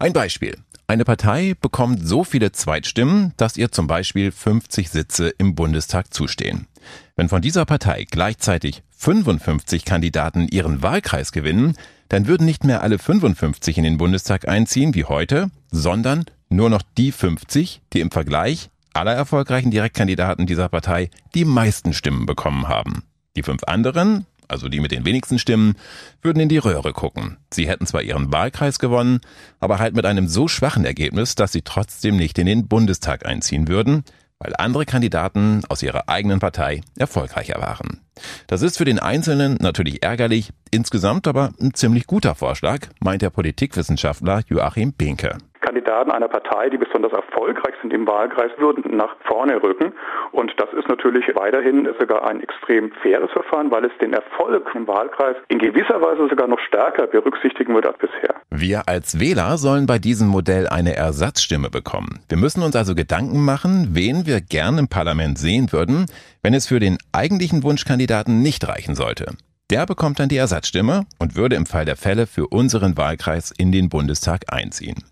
Ein 0.00 0.12
Beispiel. 0.12 0.58
Eine 0.88 1.04
Partei 1.04 1.54
bekommt 1.60 2.04
so 2.04 2.24
viele 2.24 2.50
Zweitstimmen, 2.50 3.32
dass 3.36 3.56
ihr 3.56 3.70
zum 3.70 3.86
Beispiel 3.86 4.32
50 4.32 4.90
Sitze 4.90 5.28
im 5.28 5.54
Bundestag 5.54 6.12
zustehen. 6.12 6.66
Wenn 7.14 7.28
von 7.28 7.40
dieser 7.40 7.64
Partei 7.64 8.04
gleichzeitig 8.10 8.82
55 8.96 9.84
Kandidaten 9.84 10.48
ihren 10.48 10.82
Wahlkreis 10.82 11.30
gewinnen, 11.30 11.76
dann 12.08 12.26
würden 12.26 12.44
nicht 12.44 12.64
mehr 12.64 12.82
alle 12.82 12.98
55 12.98 13.78
in 13.78 13.84
den 13.84 13.98
Bundestag 13.98 14.48
einziehen 14.48 14.96
wie 14.96 15.04
heute, 15.04 15.52
sondern 15.70 16.24
nur 16.48 16.70
noch 16.70 16.82
die 16.98 17.12
50, 17.12 17.82
die 17.92 18.00
im 18.00 18.10
Vergleich 18.10 18.70
aller 18.94 19.14
erfolgreichen 19.14 19.70
Direktkandidaten 19.70 20.46
dieser 20.46 20.68
Partei 20.68 21.10
die 21.34 21.44
meisten 21.44 21.92
Stimmen 21.92 22.26
bekommen 22.26 22.68
haben. 22.68 23.02
Die 23.36 23.42
fünf 23.42 23.64
anderen, 23.64 24.26
also 24.48 24.68
die 24.68 24.80
mit 24.80 24.92
den 24.92 25.04
wenigsten 25.04 25.38
Stimmen, 25.38 25.74
würden 26.22 26.40
in 26.40 26.48
die 26.48 26.58
Röhre 26.58 26.92
gucken. 26.92 27.38
Sie 27.52 27.68
hätten 27.68 27.86
zwar 27.86 28.02
ihren 28.02 28.32
Wahlkreis 28.32 28.78
gewonnen, 28.78 29.20
aber 29.60 29.78
halt 29.78 29.94
mit 29.94 30.06
einem 30.06 30.28
so 30.28 30.48
schwachen 30.48 30.84
Ergebnis, 30.84 31.34
dass 31.34 31.52
sie 31.52 31.62
trotzdem 31.62 32.16
nicht 32.16 32.38
in 32.38 32.46
den 32.46 32.68
Bundestag 32.68 33.26
einziehen 33.26 33.68
würden, 33.68 34.04
weil 34.38 34.54
andere 34.56 34.86
Kandidaten 34.86 35.62
aus 35.68 35.82
ihrer 35.82 36.08
eigenen 36.08 36.38
Partei 36.38 36.82
erfolgreicher 36.96 37.60
waren. 37.60 38.03
Das 38.46 38.62
ist 38.62 38.78
für 38.78 38.84
den 38.84 38.98
Einzelnen 38.98 39.56
natürlich 39.60 40.02
ärgerlich, 40.02 40.50
insgesamt 40.70 41.26
aber 41.26 41.50
ein 41.60 41.74
ziemlich 41.74 42.06
guter 42.06 42.34
Vorschlag, 42.34 42.88
meint 43.00 43.22
der 43.22 43.30
Politikwissenschaftler 43.30 44.42
Joachim 44.48 44.92
Binke. 44.92 45.38
Kandidaten 45.64 46.10
einer 46.10 46.28
Partei, 46.28 46.68
die 46.68 46.76
besonders 46.76 47.12
erfolgreich 47.12 47.74
sind 47.80 47.92
im 47.92 48.06
Wahlkreis, 48.06 48.50
würden 48.58 48.96
nach 48.96 49.16
vorne 49.24 49.62
rücken. 49.62 49.92
Und 50.32 50.52
das 50.58 50.68
ist 50.78 50.88
natürlich 50.88 51.24
weiterhin 51.34 51.88
sogar 51.98 52.26
ein 52.26 52.40
extrem 52.42 52.92
faires 53.02 53.30
Verfahren, 53.32 53.70
weil 53.70 53.84
es 53.86 53.92
den 54.00 54.12
Erfolg 54.12 54.70
im 54.74 54.86
Wahlkreis 54.86 55.36
in 55.48 55.58
gewisser 55.58 56.00
Weise 56.02 56.28
sogar 56.28 56.48
noch 56.48 56.58
stärker 56.60 57.06
berücksichtigen 57.06 57.74
wird 57.74 57.86
als 57.86 57.98
bisher. 57.98 58.34
Wir 58.50 58.88
als 58.88 59.18
Wähler 59.18 59.56
sollen 59.56 59.86
bei 59.86 59.98
diesem 59.98 60.28
Modell 60.28 60.68
eine 60.68 60.94
Ersatzstimme 60.94 61.70
bekommen. 61.70 62.20
Wir 62.28 62.38
müssen 62.38 62.62
uns 62.62 62.76
also 62.76 62.94
Gedanken 62.94 63.44
machen, 63.44 63.88
wen 63.92 64.26
wir 64.26 64.40
gern 64.40 64.78
im 64.78 64.88
Parlament 64.88 65.38
sehen 65.38 65.72
würden, 65.72 66.06
wenn 66.44 66.54
es 66.54 66.66
für 66.66 66.78
den 66.78 66.98
eigentlichen 67.10 67.62
Wunschkandidaten 67.62 68.42
nicht 68.42 68.68
reichen 68.68 68.94
sollte. 68.94 69.34
Der 69.70 69.86
bekommt 69.86 70.20
dann 70.20 70.28
die 70.28 70.36
Ersatzstimme 70.36 71.06
und 71.18 71.36
würde 71.36 71.56
im 71.56 71.64
Fall 71.64 71.86
der 71.86 71.96
Fälle 71.96 72.26
für 72.26 72.48
unseren 72.48 72.98
Wahlkreis 72.98 73.50
in 73.50 73.72
den 73.72 73.88
Bundestag 73.88 74.52
einziehen. 74.52 75.02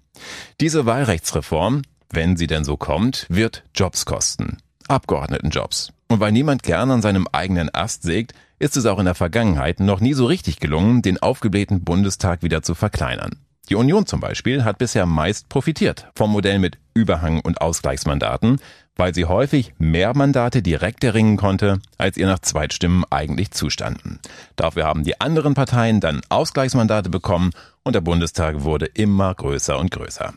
Diese 0.61 0.85
Wahlrechtsreform, 0.85 1.83
wenn 2.11 2.37
sie 2.37 2.47
denn 2.47 2.65
so 2.65 2.77
kommt, 2.77 3.27
wird 3.31 3.65
Jobs 3.75 4.05
kosten. 4.05 4.59
Abgeordnetenjobs. 4.89 5.95
Und 6.09 6.21
weil 6.21 6.33
niemand 6.33 6.63
gern 6.63 6.91
an 6.91 7.01
seinem 7.01 7.27
eigenen 7.33 7.75
Ast 7.75 8.03
sägt, 8.03 8.35
ist 8.59 8.77
es 8.77 8.85
auch 8.85 8.99
in 8.99 9.07
der 9.07 9.15
Vergangenheit 9.15 9.81
noch 9.81 10.01
nie 10.01 10.13
so 10.13 10.27
richtig 10.27 10.61
gelungen, 10.61 11.01
den 11.01 11.17
aufgeblähten 11.17 11.83
Bundestag 11.83 12.43
wieder 12.43 12.63
zu 12.63 12.75
verkleinern. 12.75 13.41
Die 13.71 13.77
Union 13.77 14.05
zum 14.05 14.21
Beispiel 14.21 14.65
hat 14.65 14.77
bisher 14.77 15.07
meist 15.07 15.49
profitiert 15.49 16.11
vom 16.15 16.31
Modell 16.31 16.59
mit 16.59 16.79
Überhang 16.93 17.41
und 17.41 17.63
Ausgleichsmandaten, 17.63 18.61
weil 18.97 19.15
sie 19.15 19.25
häufig 19.25 19.75
mehr 19.79 20.17
Mandate 20.17 20.63
direkt 20.63 21.05
erringen 21.05 21.37
konnte, 21.37 21.81
als 21.99 22.17
ihr 22.17 22.27
nach 22.27 22.41
Zweitstimmen 22.41 23.05
eigentlich 23.11 23.51
zustanden. 23.51 24.21
Dafür 24.57 24.85
haben 24.85 25.05
die 25.05 25.21
anderen 25.21 25.55
Parteien 25.55 26.01
dann 26.01 26.21
Ausgleichsmandate 26.29 27.11
bekommen 27.11 27.51
und 27.83 27.95
der 27.95 28.01
Bundestag 28.01 28.63
wurde 28.63 28.87
immer 28.87 29.35
größer 29.35 29.79
und 29.79 29.91
größer. 29.91 30.35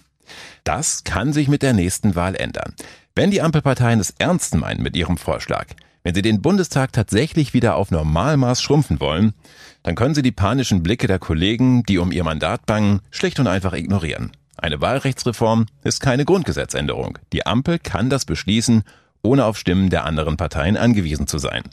Das 0.64 1.04
kann 1.04 1.34
sich 1.34 1.48
mit 1.48 1.62
der 1.62 1.74
nächsten 1.74 2.16
Wahl 2.16 2.36
ändern. 2.36 2.74
Wenn 3.14 3.32
die 3.32 3.42
Ampelparteien 3.42 4.00
es 4.00 4.14
ernst 4.18 4.56
meinen 4.56 4.82
mit 4.82 4.96
ihrem 4.96 5.18
Vorschlag, 5.18 5.68
wenn 6.04 6.16
sie 6.16 6.22
den 6.22 6.42
Bundestag 6.42 6.94
tatsächlich 6.94 7.54
wieder 7.54 7.76
auf 7.76 7.92
Normalmaß 7.92 8.62
schrumpfen 8.62 9.00
wollen, 9.00 9.34
dann 9.84 9.96
können 9.96 10.16
sie 10.16 10.22
die 10.22 10.32
panischen 10.32 10.84
Blicke 10.84 11.08
der 11.08 11.20
Kollegen, 11.20 11.84
die 11.84 11.98
um 11.98 12.12
ihr 12.12 12.24
Mandat 12.24 12.66
bangen, 12.66 13.02
schlicht 13.12 13.40
und 13.40 13.48
einfach 13.48 13.74
ignorieren. 13.74 14.32
Eine 14.58 14.82
Wahlrechtsreform 14.82 15.66
ist 15.84 16.00
keine 16.00 16.26
Grundgesetzänderung. 16.26 17.20
Die 17.34 17.46
Ampel 17.46 17.80
kann 17.80 18.10
das 18.10 18.26
beschließen, 18.26 18.84
ohne 19.22 19.46
auf 19.46 19.58
Stimmen 19.58 19.90
der 19.90 20.06
anderen 20.06 20.38
Parteien 20.38 20.78
angewiesen 20.78 21.28
zu 21.28 21.38
sein. 21.38 21.64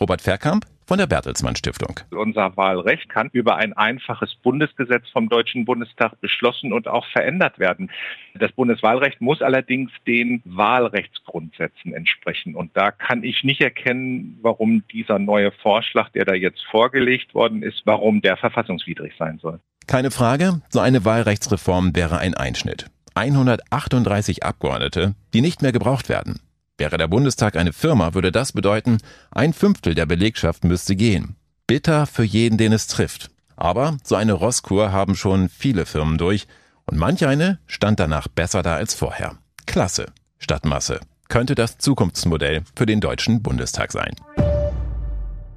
Robert 0.00 0.22
Verkamp 0.22 0.66
von 0.86 0.98
der 0.98 1.06
Bertelsmann 1.06 1.56
Stiftung. 1.56 2.00
Unser 2.10 2.56
Wahlrecht 2.56 3.08
kann 3.08 3.30
über 3.32 3.56
ein 3.56 3.72
einfaches 3.72 4.34
Bundesgesetz 4.34 5.08
vom 5.10 5.28
Deutschen 5.28 5.64
Bundestag 5.64 6.20
beschlossen 6.20 6.72
und 6.72 6.88
auch 6.88 7.06
verändert 7.06 7.58
werden. 7.58 7.90
Das 8.34 8.52
Bundeswahlrecht 8.52 9.20
muss 9.20 9.40
allerdings 9.40 9.90
den 10.06 10.42
Wahlrechtsgrundsätzen 10.44 11.94
entsprechen. 11.94 12.54
Und 12.56 12.76
da 12.76 12.90
kann 12.90 13.22
ich 13.22 13.44
nicht 13.44 13.60
erkennen, 13.60 14.38
warum 14.42 14.82
dieser 14.92 15.18
neue 15.18 15.52
Vorschlag, 15.52 16.10
der 16.10 16.24
da 16.24 16.34
jetzt 16.34 16.64
vorgelegt 16.64 17.34
worden 17.34 17.62
ist, 17.62 17.82
warum 17.84 18.20
der 18.20 18.36
verfassungswidrig 18.36 19.14
sein 19.18 19.38
soll. 19.38 19.60
Keine 19.86 20.10
Frage, 20.10 20.60
so 20.70 20.80
eine 20.80 21.04
Wahlrechtsreform 21.04 21.94
wäre 21.94 22.18
ein 22.18 22.34
Einschnitt. 22.34 22.86
138 23.14 24.42
Abgeordnete, 24.42 25.14
die 25.34 25.40
nicht 25.40 25.62
mehr 25.62 25.72
gebraucht 25.72 26.08
werden. 26.08 26.40
Wäre 26.78 26.96
der 26.96 27.08
Bundestag 27.08 27.56
eine 27.56 27.72
Firma, 27.72 28.14
würde 28.14 28.32
das 28.32 28.52
bedeuten, 28.52 28.98
ein 29.30 29.52
Fünftel 29.52 29.94
der 29.94 30.06
Belegschaft 30.06 30.64
müsste 30.64 30.96
gehen. 30.96 31.36
Bitter 31.66 32.06
für 32.06 32.24
jeden, 32.24 32.58
den 32.58 32.72
es 32.72 32.86
trifft. 32.86 33.30
Aber 33.56 33.98
so 34.02 34.14
eine 34.14 34.32
Rosskur 34.32 34.92
haben 34.92 35.14
schon 35.14 35.48
viele 35.48 35.84
Firmen 35.86 36.18
durch 36.18 36.46
und 36.86 36.98
manch 36.98 37.26
eine 37.26 37.58
stand 37.66 38.00
danach 38.00 38.28
besser 38.28 38.62
da 38.62 38.76
als 38.76 38.94
vorher. 38.94 39.36
Klasse 39.66 40.06
statt 40.38 40.64
Masse 40.64 41.00
könnte 41.28 41.54
das 41.54 41.78
Zukunftsmodell 41.78 42.62
für 42.74 42.86
den 42.86 43.00
Deutschen 43.00 43.42
Bundestag 43.42 43.92
sein. 43.92 44.14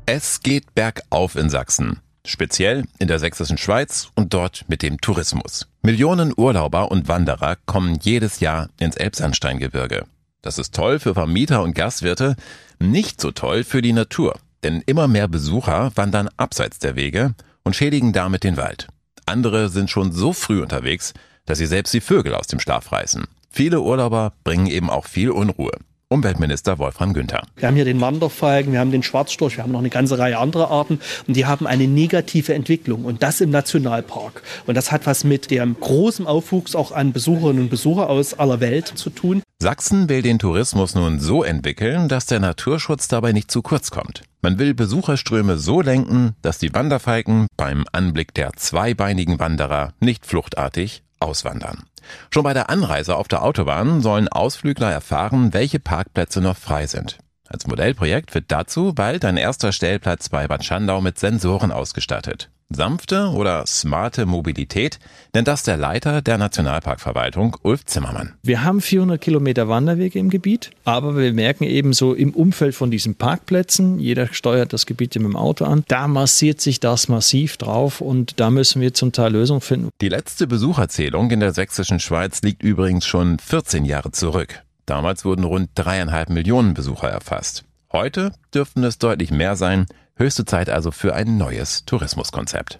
Es 0.06 0.42
geht 0.42 0.76
bergauf 0.76 1.36
in 1.36 1.50
Sachsen 1.50 2.02
speziell 2.26 2.86
in 3.00 3.08
der 3.08 3.20
sächsischen 3.20 3.58
Schweiz 3.58 4.10
und 4.16 4.34
dort 4.34 4.66
mit 4.68 4.82
dem 4.82 5.00
Tourismus. 5.00 5.68
Millionen 5.82 6.34
Urlauber 6.36 6.92
und 6.92 7.08
Wanderer 7.08 7.58
kommen 7.66 8.00
jedes 8.02 8.40
Jahr 8.40 8.70
ins 8.80 8.96
Elbsandsteingebirge. 8.96 10.06
Das 10.42 10.58
ist 10.58 10.76
toll 10.76 11.00
für 11.00 11.14
Vermieter 11.14 11.64
und 11.64 11.74
Gastwirte, 11.74 12.36
nicht 12.80 13.20
so 13.20 13.32
toll 13.32 13.64
für 13.64 13.82
die 13.82 13.94
Natur, 13.94 14.38
denn 14.64 14.84
immer 14.86 15.08
mehr 15.08 15.28
Besucher 15.28 15.92
wandern 15.96 16.30
abseits 16.38 16.80
der 16.80 16.96
Wege 16.96 17.34
und 17.64 17.76
schädigen 17.76 18.14
damit 18.14 18.44
den 18.44 18.58
Wald. 18.58 18.88
Andere 19.26 19.70
sind 19.70 19.90
schon 19.90 20.12
so 20.12 20.34
früh 20.34 20.62
unterwegs, 20.62 21.14
dass 21.46 21.58
sie 21.58 21.66
selbst 21.66 21.94
die 21.94 22.02
Vögel 22.02 22.36
aus 22.36 22.48
dem 22.48 22.60
Schlaf 22.60 22.92
reißen. 22.92 23.26
Viele 23.50 23.82
Urlauber 23.82 24.34
bringen 24.44 24.68
eben 24.68 24.90
auch 24.90 25.06
viel 25.06 25.32
Unruhe. 25.32 25.72
Umweltminister 26.16 26.80
Wolfram 26.80 27.14
Günther. 27.14 27.44
Wir 27.58 27.68
haben 27.68 27.76
hier 27.76 27.84
den 27.84 28.00
Wanderfalken, 28.00 28.72
wir 28.72 28.80
haben 28.80 28.92
den 28.92 29.04
Schwarzstorch, 29.04 29.58
wir 29.58 29.66
haben 29.66 29.74
noch 29.74 29.80
eine 29.80 29.90
ganze 29.90 30.18
Reihe 30.18 30.38
anderer 30.38 30.72
Arten 30.72 31.02
und 31.28 31.36
die 31.36 31.46
haben 31.46 31.68
eine 31.68 31.90
negative 31.90 32.54
Entwicklung 32.54 33.04
und 33.04 33.22
das 33.22 33.42
im 33.42 33.50
Nationalpark. 33.50 34.42
Und 34.66 34.76
das 34.76 34.94
hat 34.94 35.06
was 35.06 35.26
mit 35.26 35.52
dem 35.52 35.76
großen 35.78 36.26
Aufwuchs 36.26 36.74
auch 36.74 36.94
an 36.94 37.12
Besucherinnen 37.12 37.64
und 37.64 37.70
Besuchern 37.70 38.08
aus 38.08 38.34
aller 38.34 38.62
Welt 38.62 38.88
zu 38.88 39.10
tun. 39.10 39.42
Sachsen 39.62 40.08
will 40.08 40.22
den 40.22 40.40
Tourismus 40.40 40.96
nun 40.96 41.20
so 41.20 41.44
entwickeln, 41.44 42.08
dass 42.08 42.26
der 42.28 42.40
Naturschutz 42.40 43.10
dabei 43.10 43.34
nicht 43.34 43.52
zu 43.52 43.62
kurz 43.62 43.92
kommt. 43.92 44.24
Man 44.42 44.58
will 44.58 44.74
Besucherströme 44.74 45.58
so 45.58 45.82
lenken, 45.82 46.36
dass 46.42 46.60
die 46.60 46.74
Wanderfalken 46.74 47.48
beim 47.58 47.84
Anblick 47.92 48.34
der 48.34 48.54
zweibeinigen 48.54 49.40
Wanderer 49.40 49.92
nicht 50.00 50.26
fluchtartig 50.26 51.04
auswandern. 51.20 51.84
Schon 52.32 52.44
bei 52.44 52.54
der 52.54 52.70
Anreise 52.70 53.16
auf 53.16 53.28
der 53.28 53.44
Autobahn 53.44 54.02
sollen 54.02 54.28
Ausflügler 54.28 54.92
erfahren, 54.92 55.54
welche 55.54 55.80
Parkplätze 55.80 56.42
noch 56.42 56.58
frei 56.58 56.88
sind. 56.88 57.18
Als 57.48 57.68
Modellprojekt 57.68 58.34
wird 58.34 58.46
dazu 58.52 58.94
bald 58.94 59.24
ein 59.24 59.38
erster 59.38 59.72
Stellplatz 59.72 60.30
bei 60.30 60.48
Bad 60.48 60.66
Schandau 60.66 61.02
mit 61.02 61.20
Sensoren 61.20 61.72
ausgestattet. 61.72 62.50
Sanfte 62.70 63.30
oder 63.30 63.64
smarte 63.68 64.26
Mobilität 64.26 64.98
nennt 65.36 65.48
das 65.48 65.62
der 65.62 65.78
Leiter 65.78 66.24
der 66.24 66.40
Nationalparkverwaltung, 66.40 67.56
Ulf 67.62 67.86
Zimmermann. 67.86 68.34
Wir 68.42 68.64
haben 68.64 68.82
400 68.82 69.22
Kilometer 69.22 69.70
Wanderwege 69.70 70.18
im 70.18 70.30
Gebiet, 70.30 70.72
aber 70.84 71.16
wir 71.16 71.32
merken 71.32 71.66
eben 71.66 71.94
so 71.94 72.16
im 72.16 72.32
Umfeld 72.34 72.74
von 72.74 72.90
diesen 72.90 73.16
Parkplätzen, 73.16 74.00
jeder 74.00 74.34
steuert 74.34 74.74
das 74.74 74.88
Gebiet 74.88 75.14
mit 75.16 75.26
dem 75.26 75.36
Auto 75.36 75.66
an, 75.66 75.84
da 75.88 76.08
massiert 76.08 76.60
sich 76.60 76.80
das 76.80 77.08
massiv 77.08 77.58
drauf 77.58 78.02
und 78.02 78.40
da 78.40 78.50
müssen 78.50 78.82
wir 78.82 78.96
zum 78.96 79.12
Teil 79.12 79.34
Lösungen 79.34 79.62
finden. 79.62 79.90
Die 80.02 80.10
letzte 80.10 80.48
Besucherzählung 80.48 81.30
in 81.30 81.42
der 81.42 81.54
sächsischen 81.54 82.00
Schweiz 82.00 82.42
liegt 82.42 82.64
übrigens 82.64 83.06
schon 83.06 83.38
14 83.38 83.86
Jahre 83.86 84.12
zurück. 84.12 84.64
Damals 84.88 85.24
wurden 85.24 85.44
rund 85.44 85.70
dreieinhalb 85.76 86.30
Millionen 86.30 86.74
Besucher 86.74 87.10
erfasst. 87.10 87.64
Heute 87.92 88.32
dürften 88.54 88.84
es 88.84 88.98
deutlich 88.98 89.32
mehr 89.32 89.56
sein, 89.56 89.86
Höchste 90.18 90.46
Zeit 90.46 90.70
also 90.70 90.92
für 90.92 91.14
ein 91.14 91.38
neues 91.38 91.84
Tourismuskonzept. 91.86 92.80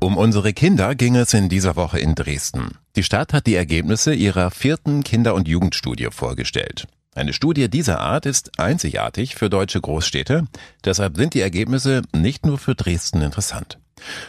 Um 0.00 0.18
unsere 0.18 0.52
Kinder 0.52 0.94
ging 0.94 1.16
es 1.16 1.32
in 1.32 1.48
dieser 1.48 1.76
Woche 1.76 1.98
in 1.98 2.14
Dresden. 2.14 2.72
Die 2.94 3.02
Stadt 3.02 3.32
hat 3.32 3.46
die 3.46 3.54
Ergebnisse 3.54 4.12
ihrer 4.12 4.50
vierten 4.50 5.02
Kinder- 5.02 5.34
und 5.34 5.48
Jugendstudie 5.48 6.08
vorgestellt. 6.10 6.86
Eine 7.14 7.32
Studie 7.32 7.70
dieser 7.70 8.00
Art 8.00 8.26
ist 8.26 8.60
einzigartig 8.60 9.34
für 9.34 9.48
deutsche 9.48 9.80
Großstädte, 9.80 10.46
deshalb 10.84 11.16
sind 11.16 11.32
die 11.32 11.40
Ergebnisse 11.40 12.02
nicht 12.14 12.44
nur 12.44 12.58
für 12.58 12.74
Dresden 12.74 13.22
interessant. 13.22 13.78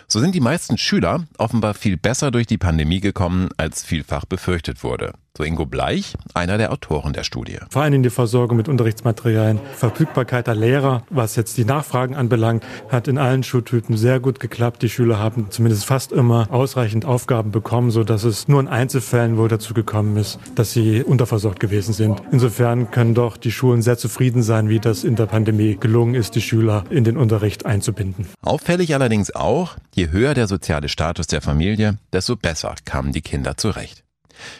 So 0.07 0.19
sind 0.19 0.33
die 0.33 0.39
meisten 0.39 0.77
Schüler 0.77 1.25
offenbar 1.37 1.73
viel 1.73 1.97
besser 1.97 2.31
durch 2.31 2.47
die 2.47 2.57
Pandemie 2.57 3.01
gekommen, 3.01 3.49
als 3.57 3.83
vielfach 3.83 4.25
befürchtet 4.25 4.83
wurde. 4.83 5.13
So 5.39 5.45
Ingo 5.45 5.65
Bleich, 5.65 6.15
einer 6.33 6.57
der 6.57 6.69
Autoren 6.73 7.13
der 7.13 7.23
Studie. 7.23 7.59
Vor 7.69 7.81
allem 7.81 8.03
die 8.03 8.09
Versorgung 8.09 8.57
mit 8.57 8.67
Unterrichtsmaterialien, 8.67 9.61
Verfügbarkeit 9.73 10.47
der 10.47 10.55
Lehrer, 10.55 11.03
was 11.09 11.37
jetzt 11.37 11.57
die 11.57 11.63
Nachfragen 11.63 12.13
anbelangt, 12.13 12.65
hat 12.89 13.07
in 13.07 13.17
allen 13.17 13.43
Schultypen 13.43 13.95
sehr 13.95 14.19
gut 14.19 14.41
geklappt. 14.41 14.81
Die 14.81 14.89
Schüler 14.89 15.17
haben 15.17 15.47
zumindest 15.49 15.85
fast 15.85 16.11
immer 16.11 16.51
ausreichend 16.51 17.05
Aufgaben 17.05 17.51
bekommen, 17.51 17.89
so 17.89 18.03
dass 18.03 18.25
es 18.25 18.49
nur 18.49 18.59
in 18.59 18.67
Einzelfällen 18.67 19.37
wohl 19.37 19.47
dazu 19.47 19.73
gekommen 19.73 20.17
ist, 20.17 20.39
dass 20.55 20.73
sie 20.73 21.03
unterversorgt 21.03 21.61
gewesen 21.61 21.93
sind. 21.93 22.21
Insofern 22.33 22.91
können 22.91 23.13
doch 23.13 23.37
die 23.37 23.53
Schulen 23.53 23.81
sehr 23.81 23.97
zufrieden 23.97 24.43
sein, 24.43 24.67
wie 24.67 24.81
das 24.81 25.05
in 25.05 25.15
der 25.15 25.27
Pandemie 25.27 25.77
gelungen 25.79 26.15
ist, 26.15 26.35
die 26.35 26.41
Schüler 26.41 26.83
in 26.89 27.05
den 27.05 27.15
Unterricht 27.15 27.65
einzubinden. 27.65 28.27
Auffällig 28.41 28.93
allerdings 28.93 29.33
auch, 29.33 29.77
je 29.95 30.09
höher 30.09 30.33
der 30.33 30.47
soziale 30.47 30.89
Status 30.89 31.27
der 31.27 31.39
Familie, 31.39 31.97
desto 32.11 32.35
besser 32.35 32.75
kamen 32.83 33.13
die 33.13 33.21
Kinder 33.21 33.55
zurecht. 33.55 34.03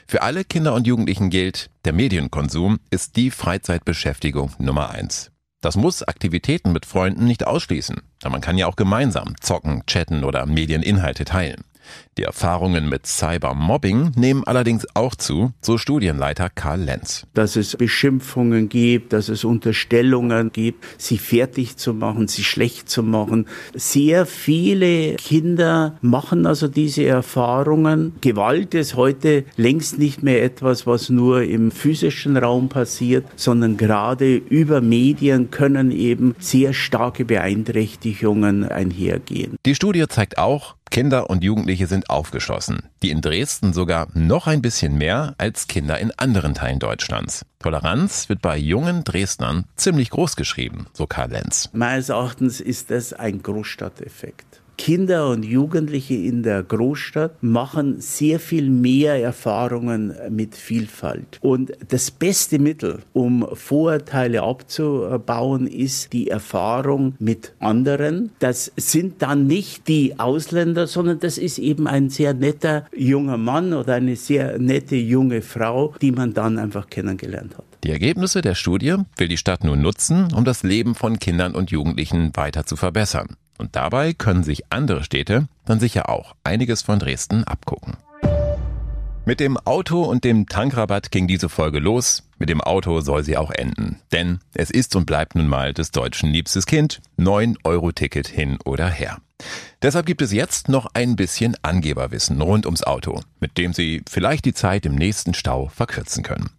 Für 0.07 0.21
alle 0.21 0.43
Kinder 0.43 0.73
und 0.73 0.87
Jugendlichen 0.87 1.29
gilt, 1.29 1.69
der 1.85 1.93
Medienkonsum 1.93 2.79
ist 2.89 3.15
die 3.15 3.31
Freizeitbeschäftigung 3.31 4.51
Nummer 4.57 4.89
eins. 4.89 5.31
Das 5.61 5.75
muss 5.75 6.03
Aktivitäten 6.03 6.71
mit 6.71 6.85
Freunden 6.85 7.25
nicht 7.25 7.45
ausschließen, 7.45 8.01
da 8.21 8.29
man 8.29 8.41
kann 8.41 8.57
ja 8.57 8.67
auch 8.67 8.77
gemeinsam 8.77 9.35
zocken, 9.41 9.85
chatten 9.87 10.23
oder 10.23 10.45
Medieninhalte 10.45 11.25
teilen. 11.25 11.65
Die 12.19 12.25
Erfahrungen 12.25 12.89
mit 12.89 13.07
Cybermobbing 13.07 14.11
nehmen 14.17 14.43
allerdings 14.43 14.85
auch 14.93 15.15
zu, 15.15 15.53
so 15.61 15.77
Studienleiter 15.77 16.49
Karl 16.49 16.81
Lenz. 16.81 17.25
Dass 17.33 17.55
es 17.55 17.77
Beschimpfungen 17.77 18.67
gibt, 18.67 19.13
dass 19.13 19.29
es 19.29 19.45
Unterstellungen 19.45 20.51
gibt, 20.51 20.83
sie 20.97 21.17
fertig 21.17 21.77
zu 21.77 21.93
machen, 21.93 22.27
sie 22.27 22.43
schlecht 22.43 22.89
zu 22.89 23.03
machen. 23.03 23.47
Sehr 23.73 24.25
viele 24.25 25.15
Kinder 25.15 25.97
machen 26.01 26.45
also 26.45 26.67
diese 26.67 27.05
Erfahrungen. 27.05 28.11
Gewalt 28.19 28.73
ist 28.73 28.97
heute 28.97 29.45
längst 29.55 29.97
nicht 29.97 30.21
mehr 30.21 30.43
etwas, 30.43 30.85
was 30.85 31.09
nur 31.09 31.43
im 31.43 31.71
physischen 31.71 32.35
Raum 32.35 32.67
passiert, 32.67 33.27
sondern 33.37 33.77
gerade 33.77 34.35
über 34.35 34.81
Medien 34.81 35.51
können 35.51 35.89
eben 35.91 36.35
sehr 36.37 36.73
starke 36.73 37.23
Beeinträchtigungen 37.23 38.65
einhergehen. 38.65 39.55
Die 39.65 39.75
Studie 39.75 40.05
zeigt 40.09 40.37
auch, 40.37 40.75
Kinder 40.89 41.29
und 41.29 41.43
Jugendliche 41.43 41.87
sind 41.87 42.08
aufgeschlossen. 42.09 42.89
Die 43.03 43.11
in 43.11 43.21
Dresden 43.21 43.73
sogar 43.73 44.07
noch 44.13 44.47
ein 44.47 44.61
bisschen 44.61 44.97
mehr 44.97 45.35
als 45.37 45.67
Kinder 45.67 45.99
in 45.99 46.11
anderen 46.17 46.55
Teilen 46.55 46.79
Deutschlands. 46.79 47.45
Toleranz 47.59 48.29
wird 48.29 48.41
bei 48.41 48.57
jungen 48.57 49.03
Dresdnern 49.03 49.65
ziemlich 49.75 50.09
groß 50.09 50.35
geschrieben, 50.35 50.87
so 50.93 51.07
Karl 51.07 51.31
Lenz. 51.31 51.69
Meines 51.73 52.09
Erachtens 52.09 52.59
ist 52.61 52.91
das 52.91 53.13
ein 53.13 53.43
Großstadteffekt. 53.43 54.48
Kinder 54.79 55.27
und 55.29 55.43
Jugendliche 55.43 56.13
in 56.13 56.41
der 56.41 56.63
Großstadt 56.63 57.43
machen 57.43 57.99
sehr 57.99 58.39
viel 58.39 58.69
mehr 58.69 59.21
Erfahrungen 59.21 60.13
mit 60.29 60.55
Vielfalt. 60.55 61.37
Und 61.41 61.73
das 61.89 62.11
beste 62.11 62.59
Mittel, 62.59 62.99
um 63.11 63.45
Vorurteile 63.51 64.41
abzubauen, 64.41 65.67
ist 65.67 66.13
die 66.13 66.29
Erfahrung 66.29 67.13
mit 67.19 67.51
anderen. 67.59 68.31
Das 68.39 68.71
sind 68.77 69.21
dann 69.21 69.47
nicht 69.47 69.89
die 69.89 70.17
Ausländer, 70.17 70.87
sondern 70.87 71.19
das 71.19 71.37
ist 71.37 71.59
eben 71.59 71.85
ein 71.85 72.09
sehr 72.09 72.33
netter 72.33 72.85
junger 72.95 73.37
Mann 73.37 73.73
oder 73.73 73.95
eine 73.95 74.15
sehr 74.15 74.59
nette 74.59 74.95
junge 74.95 75.41
Frau, 75.41 75.93
die 76.01 76.13
man 76.13 76.33
dann 76.33 76.57
einfach 76.57 76.89
kennengelernt 76.89 77.57
hat. 77.57 77.65
Die 77.83 77.91
Ergebnisse 77.91 78.41
der 78.41 78.55
Studie 78.55 78.95
will 79.17 79.27
die 79.27 79.37
Stadt 79.37 79.65
nun 79.65 79.81
nutzen, 79.81 80.33
um 80.33 80.45
das 80.45 80.63
Leben 80.63 80.95
von 80.95 81.19
Kindern 81.19 81.53
und 81.53 81.69
Jugendlichen 81.69 82.31
weiter 82.33 82.65
zu 82.65 82.77
verbessern. 82.77 83.35
Und 83.59 83.75
dabei 83.75 84.13
können 84.13 84.43
sich 84.43 84.71
andere 84.71 85.03
Städte 85.03 85.47
dann 85.65 85.79
sicher 85.79 86.09
auch 86.09 86.33
einiges 86.43 86.81
von 86.81 86.97
Dresden 86.97 87.43
abgucken. 87.43 87.97
Mit 89.25 89.39
dem 89.39 89.57
Auto 89.57 90.01
und 90.01 90.23
dem 90.23 90.47
Tankrabatt 90.47 91.11
ging 91.11 91.27
diese 91.27 91.49
Folge 91.49 91.77
los. 91.77 92.23
Mit 92.39 92.49
dem 92.49 92.61
Auto 92.61 93.01
soll 93.01 93.23
sie 93.23 93.37
auch 93.37 93.51
enden. 93.51 93.99
Denn 94.11 94.39
es 94.55 94.71
ist 94.71 94.95
und 94.95 95.05
bleibt 95.05 95.35
nun 95.35 95.47
mal 95.47 95.73
des 95.73 95.91
Deutschen 95.91 96.31
liebstes 96.31 96.65
Kind. 96.65 97.01
9-Euro-Ticket 97.19 98.27
hin 98.27 98.57
oder 98.65 98.89
her. 98.89 99.19
Deshalb 99.81 100.05
gibt 100.05 100.21
es 100.21 100.31
jetzt 100.31 100.67
noch 100.67 100.87
ein 100.93 101.15
bisschen 101.15 101.55
Angeberwissen 101.61 102.41
rund 102.41 102.65
ums 102.65 102.83
Auto, 102.83 103.21
mit 103.39 103.57
dem 103.57 103.73
Sie 103.73 104.01
vielleicht 104.09 104.45
die 104.45 104.53
Zeit 104.53 104.85
im 104.85 104.95
nächsten 104.95 105.33
Stau 105.33 105.67
verkürzen 105.67 106.23
können. 106.23 106.49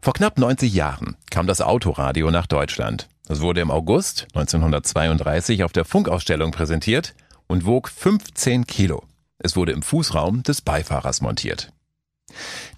Vor 0.00 0.14
knapp 0.14 0.38
90 0.38 0.72
Jahren 0.72 1.16
kam 1.30 1.46
das 1.46 1.60
Autoradio 1.60 2.30
nach 2.30 2.46
Deutschland. 2.46 3.08
Es 3.30 3.40
wurde 3.40 3.60
im 3.60 3.70
August 3.70 4.26
1932 4.34 5.62
auf 5.62 5.70
der 5.70 5.84
Funkausstellung 5.84 6.50
präsentiert 6.50 7.14
und 7.46 7.64
wog 7.64 7.88
15 7.88 8.66
Kilo. 8.66 9.04
Es 9.38 9.54
wurde 9.54 9.70
im 9.70 9.82
Fußraum 9.82 10.42
des 10.42 10.62
Beifahrers 10.62 11.20
montiert. 11.20 11.72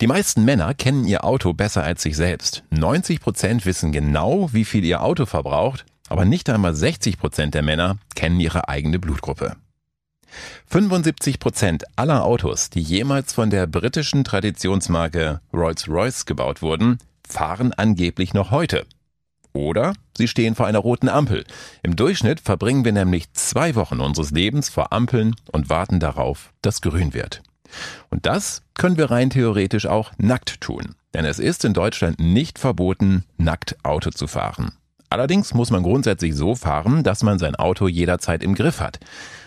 Die 0.03 0.07
meisten 0.07 0.45
Männer 0.45 0.75
kennen 0.75 1.07
ihr 1.07 1.25
Auto 1.25 1.55
besser 1.55 1.83
als 1.83 2.03
sich 2.03 2.19
selbst. 2.19 2.65
90 2.69 3.21
Prozent 3.21 3.65
wissen 3.65 3.93
genau, 3.93 4.53
wie 4.53 4.67
viel 4.67 4.85
ihr 4.85 5.03
Auto 5.03 5.25
verbraucht, 5.25 5.87
aber 6.11 6.27
nicht 6.27 6.51
einmal 6.51 6.75
60 6.75 7.17
Prozent 7.17 7.55
der 7.55 7.63
Männer 7.63 7.97
kennen 8.15 8.39
ihre 8.39 8.69
eigene 8.69 8.99
Blutgruppe. 8.99 9.57
75 10.67 11.41
Prozent 11.41 11.85
aller 11.97 12.27
Autos, 12.27 12.69
die 12.69 12.83
jemals 12.83 13.33
von 13.33 13.49
der 13.49 13.67
britischen 13.67 14.23
Traditionsmarke 14.23 15.41
Rolls-Royce 15.55 16.27
gebaut 16.27 16.61
wurden, 16.61 16.99
fahren 17.27 17.73
angeblich 17.73 18.35
noch 18.35 18.51
heute. 18.51 18.85
Oder 19.53 19.93
sie 20.17 20.29
stehen 20.29 20.55
vor 20.55 20.67
einer 20.67 20.79
roten 20.79 21.09
Ampel. 21.09 21.45
Im 21.83 21.97
Durchschnitt 21.97 22.41
verbringen 22.41 22.85
wir 22.85 22.93
nämlich 22.93 23.33
zwei 23.35 23.75
Wochen 23.75 24.01
unseres 24.01 24.31
Lebens 24.31 24.69
vor 24.69 24.93
Ampeln 24.93 25.35
und 25.51 25.69
warten 25.69 26.01
darauf, 26.01 26.53
dass 26.63 26.81
grün 26.81 27.15
wird. 27.15 27.43
Und 28.11 28.27
das 28.27 28.63
können 28.75 28.97
wir 28.97 29.11
rein 29.11 29.31
theoretisch 29.31 29.87
auch 29.87 30.13
nackt 30.19 30.61
tun. 30.61 30.95
Denn 31.15 31.25
es 31.25 31.39
ist 31.39 31.65
in 31.65 31.75
Deutschland 31.75 32.19
nicht 32.21 32.59
verboten, 32.59 33.25
nackt 33.37 33.77
Auto 33.85 34.11
zu 34.11 34.27
fahren. 34.27 34.73
Allerdings 35.11 35.53
muss 35.53 35.71
man 35.71 35.83
grundsätzlich 35.83 36.35
so 36.35 36.55
fahren, 36.55 37.03
dass 37.03 37.23
man 37.23 37.39
sein 37.39 37.55
Auto 37.55 37.87
jederzeit 37.87 38.43
im 38.43 38.55
Griff 38.55 38.81
hat. 38.81 38.99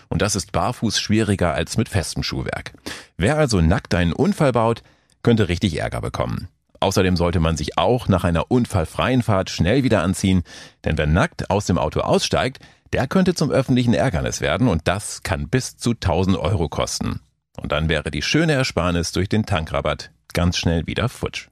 Und 0.08 0.22
das 0.22 0.36
ist 0.36 0.52
barfuß 0.52 1.00
schwieriger 1.00 1.54
als 1.54 1.76
mit 1.76 1.88
festem 1.88 2.22
Schuhwerk. 2.22 2.72
Wer 3.16 3.36
also 3.36 3.60
nackt 3.60 3.92
einen 3.94 4.12
Unfall 4.12 4.52
baut, 4.52 4.84
könnte 5.24 5.48
richtig 5.48 5.76
Ärger 5.78 6.00
bekommen. 6.00 6.46
Außerdem 6.80 7.16
sollte 7.16 7.40
man 7.40 7.56
sich 7.56 7.78
auch 7.78 8.08
nach 8.08 8.24
einer 8.24 8.50
unfallfreien 8.50 9.22
Fahrt 9.22 9.50
schnell 9.50 9.84
wieder 9.84 10.02
anziehen, 10.02 10.42
denn 10.84 10.98
wer 10.98 11.06
nackt 11.06 11.50
aus 11.50 11.66
dem 11.66 11.78
Auto 11.78 12.00
aussteigt, 12.00 12.58
der 12.92 13.06
könnte 13.06 13.34
zum 13.34 13.50
öffentlichen 13.50 13.94
Ärgernis 13.94 14.40
werden 14.40 14.68
und 14.68 14.82
das 14.84 15.22
kann 15.22 15.48
bis 15.48 15.76
zu 15.76 15.90
1000 15.90 16.36
Euro 16.36 16.68
kosten. 16.68 17.20
Und 17.60 17.72
dann 17.72 17.88
wäre 17.88 18.10
die 18.10 18.22
schöne 18.22 18.52
Ersparnis 18.52 19.12
durch 19.12 19.28
den 19.28 19.46
Tankrabatt 19.46 20.10
ganz 20.32 20.58
schnell 20.58 20.86
wieder 20.86 21.08
futsch. 21.08 21.48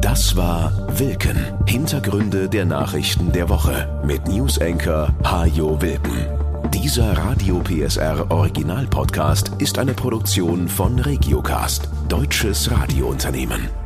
Das 0.00 0.36
war 0.36 0.72
Wilken. 0.98 1.36
Hintergründe 1.66 2.48
der 2.48 2.64
Nachrichten 2.64 3.32
der 3.32 3.48
Woche 3.48 4.00
mit 4.04 4.28
Newsenker 4.28 5.14
Hajo 5.24 5.82
Wilken. 5.82 6.45
Dieser 6.72 7.16
Radio 7.16 7.60
PSR 7.60 8.30
Original 8.30 8.86
Podcast 8.86 9.52
ist 9.58 9.78
eine 9.78 9.94
Produktion 9.94 10.68
von 10.68 10.98
Regiocast, 10.98 11.88
deutsches 12.08 12.70
Radiounternehmen. 12.70 13.85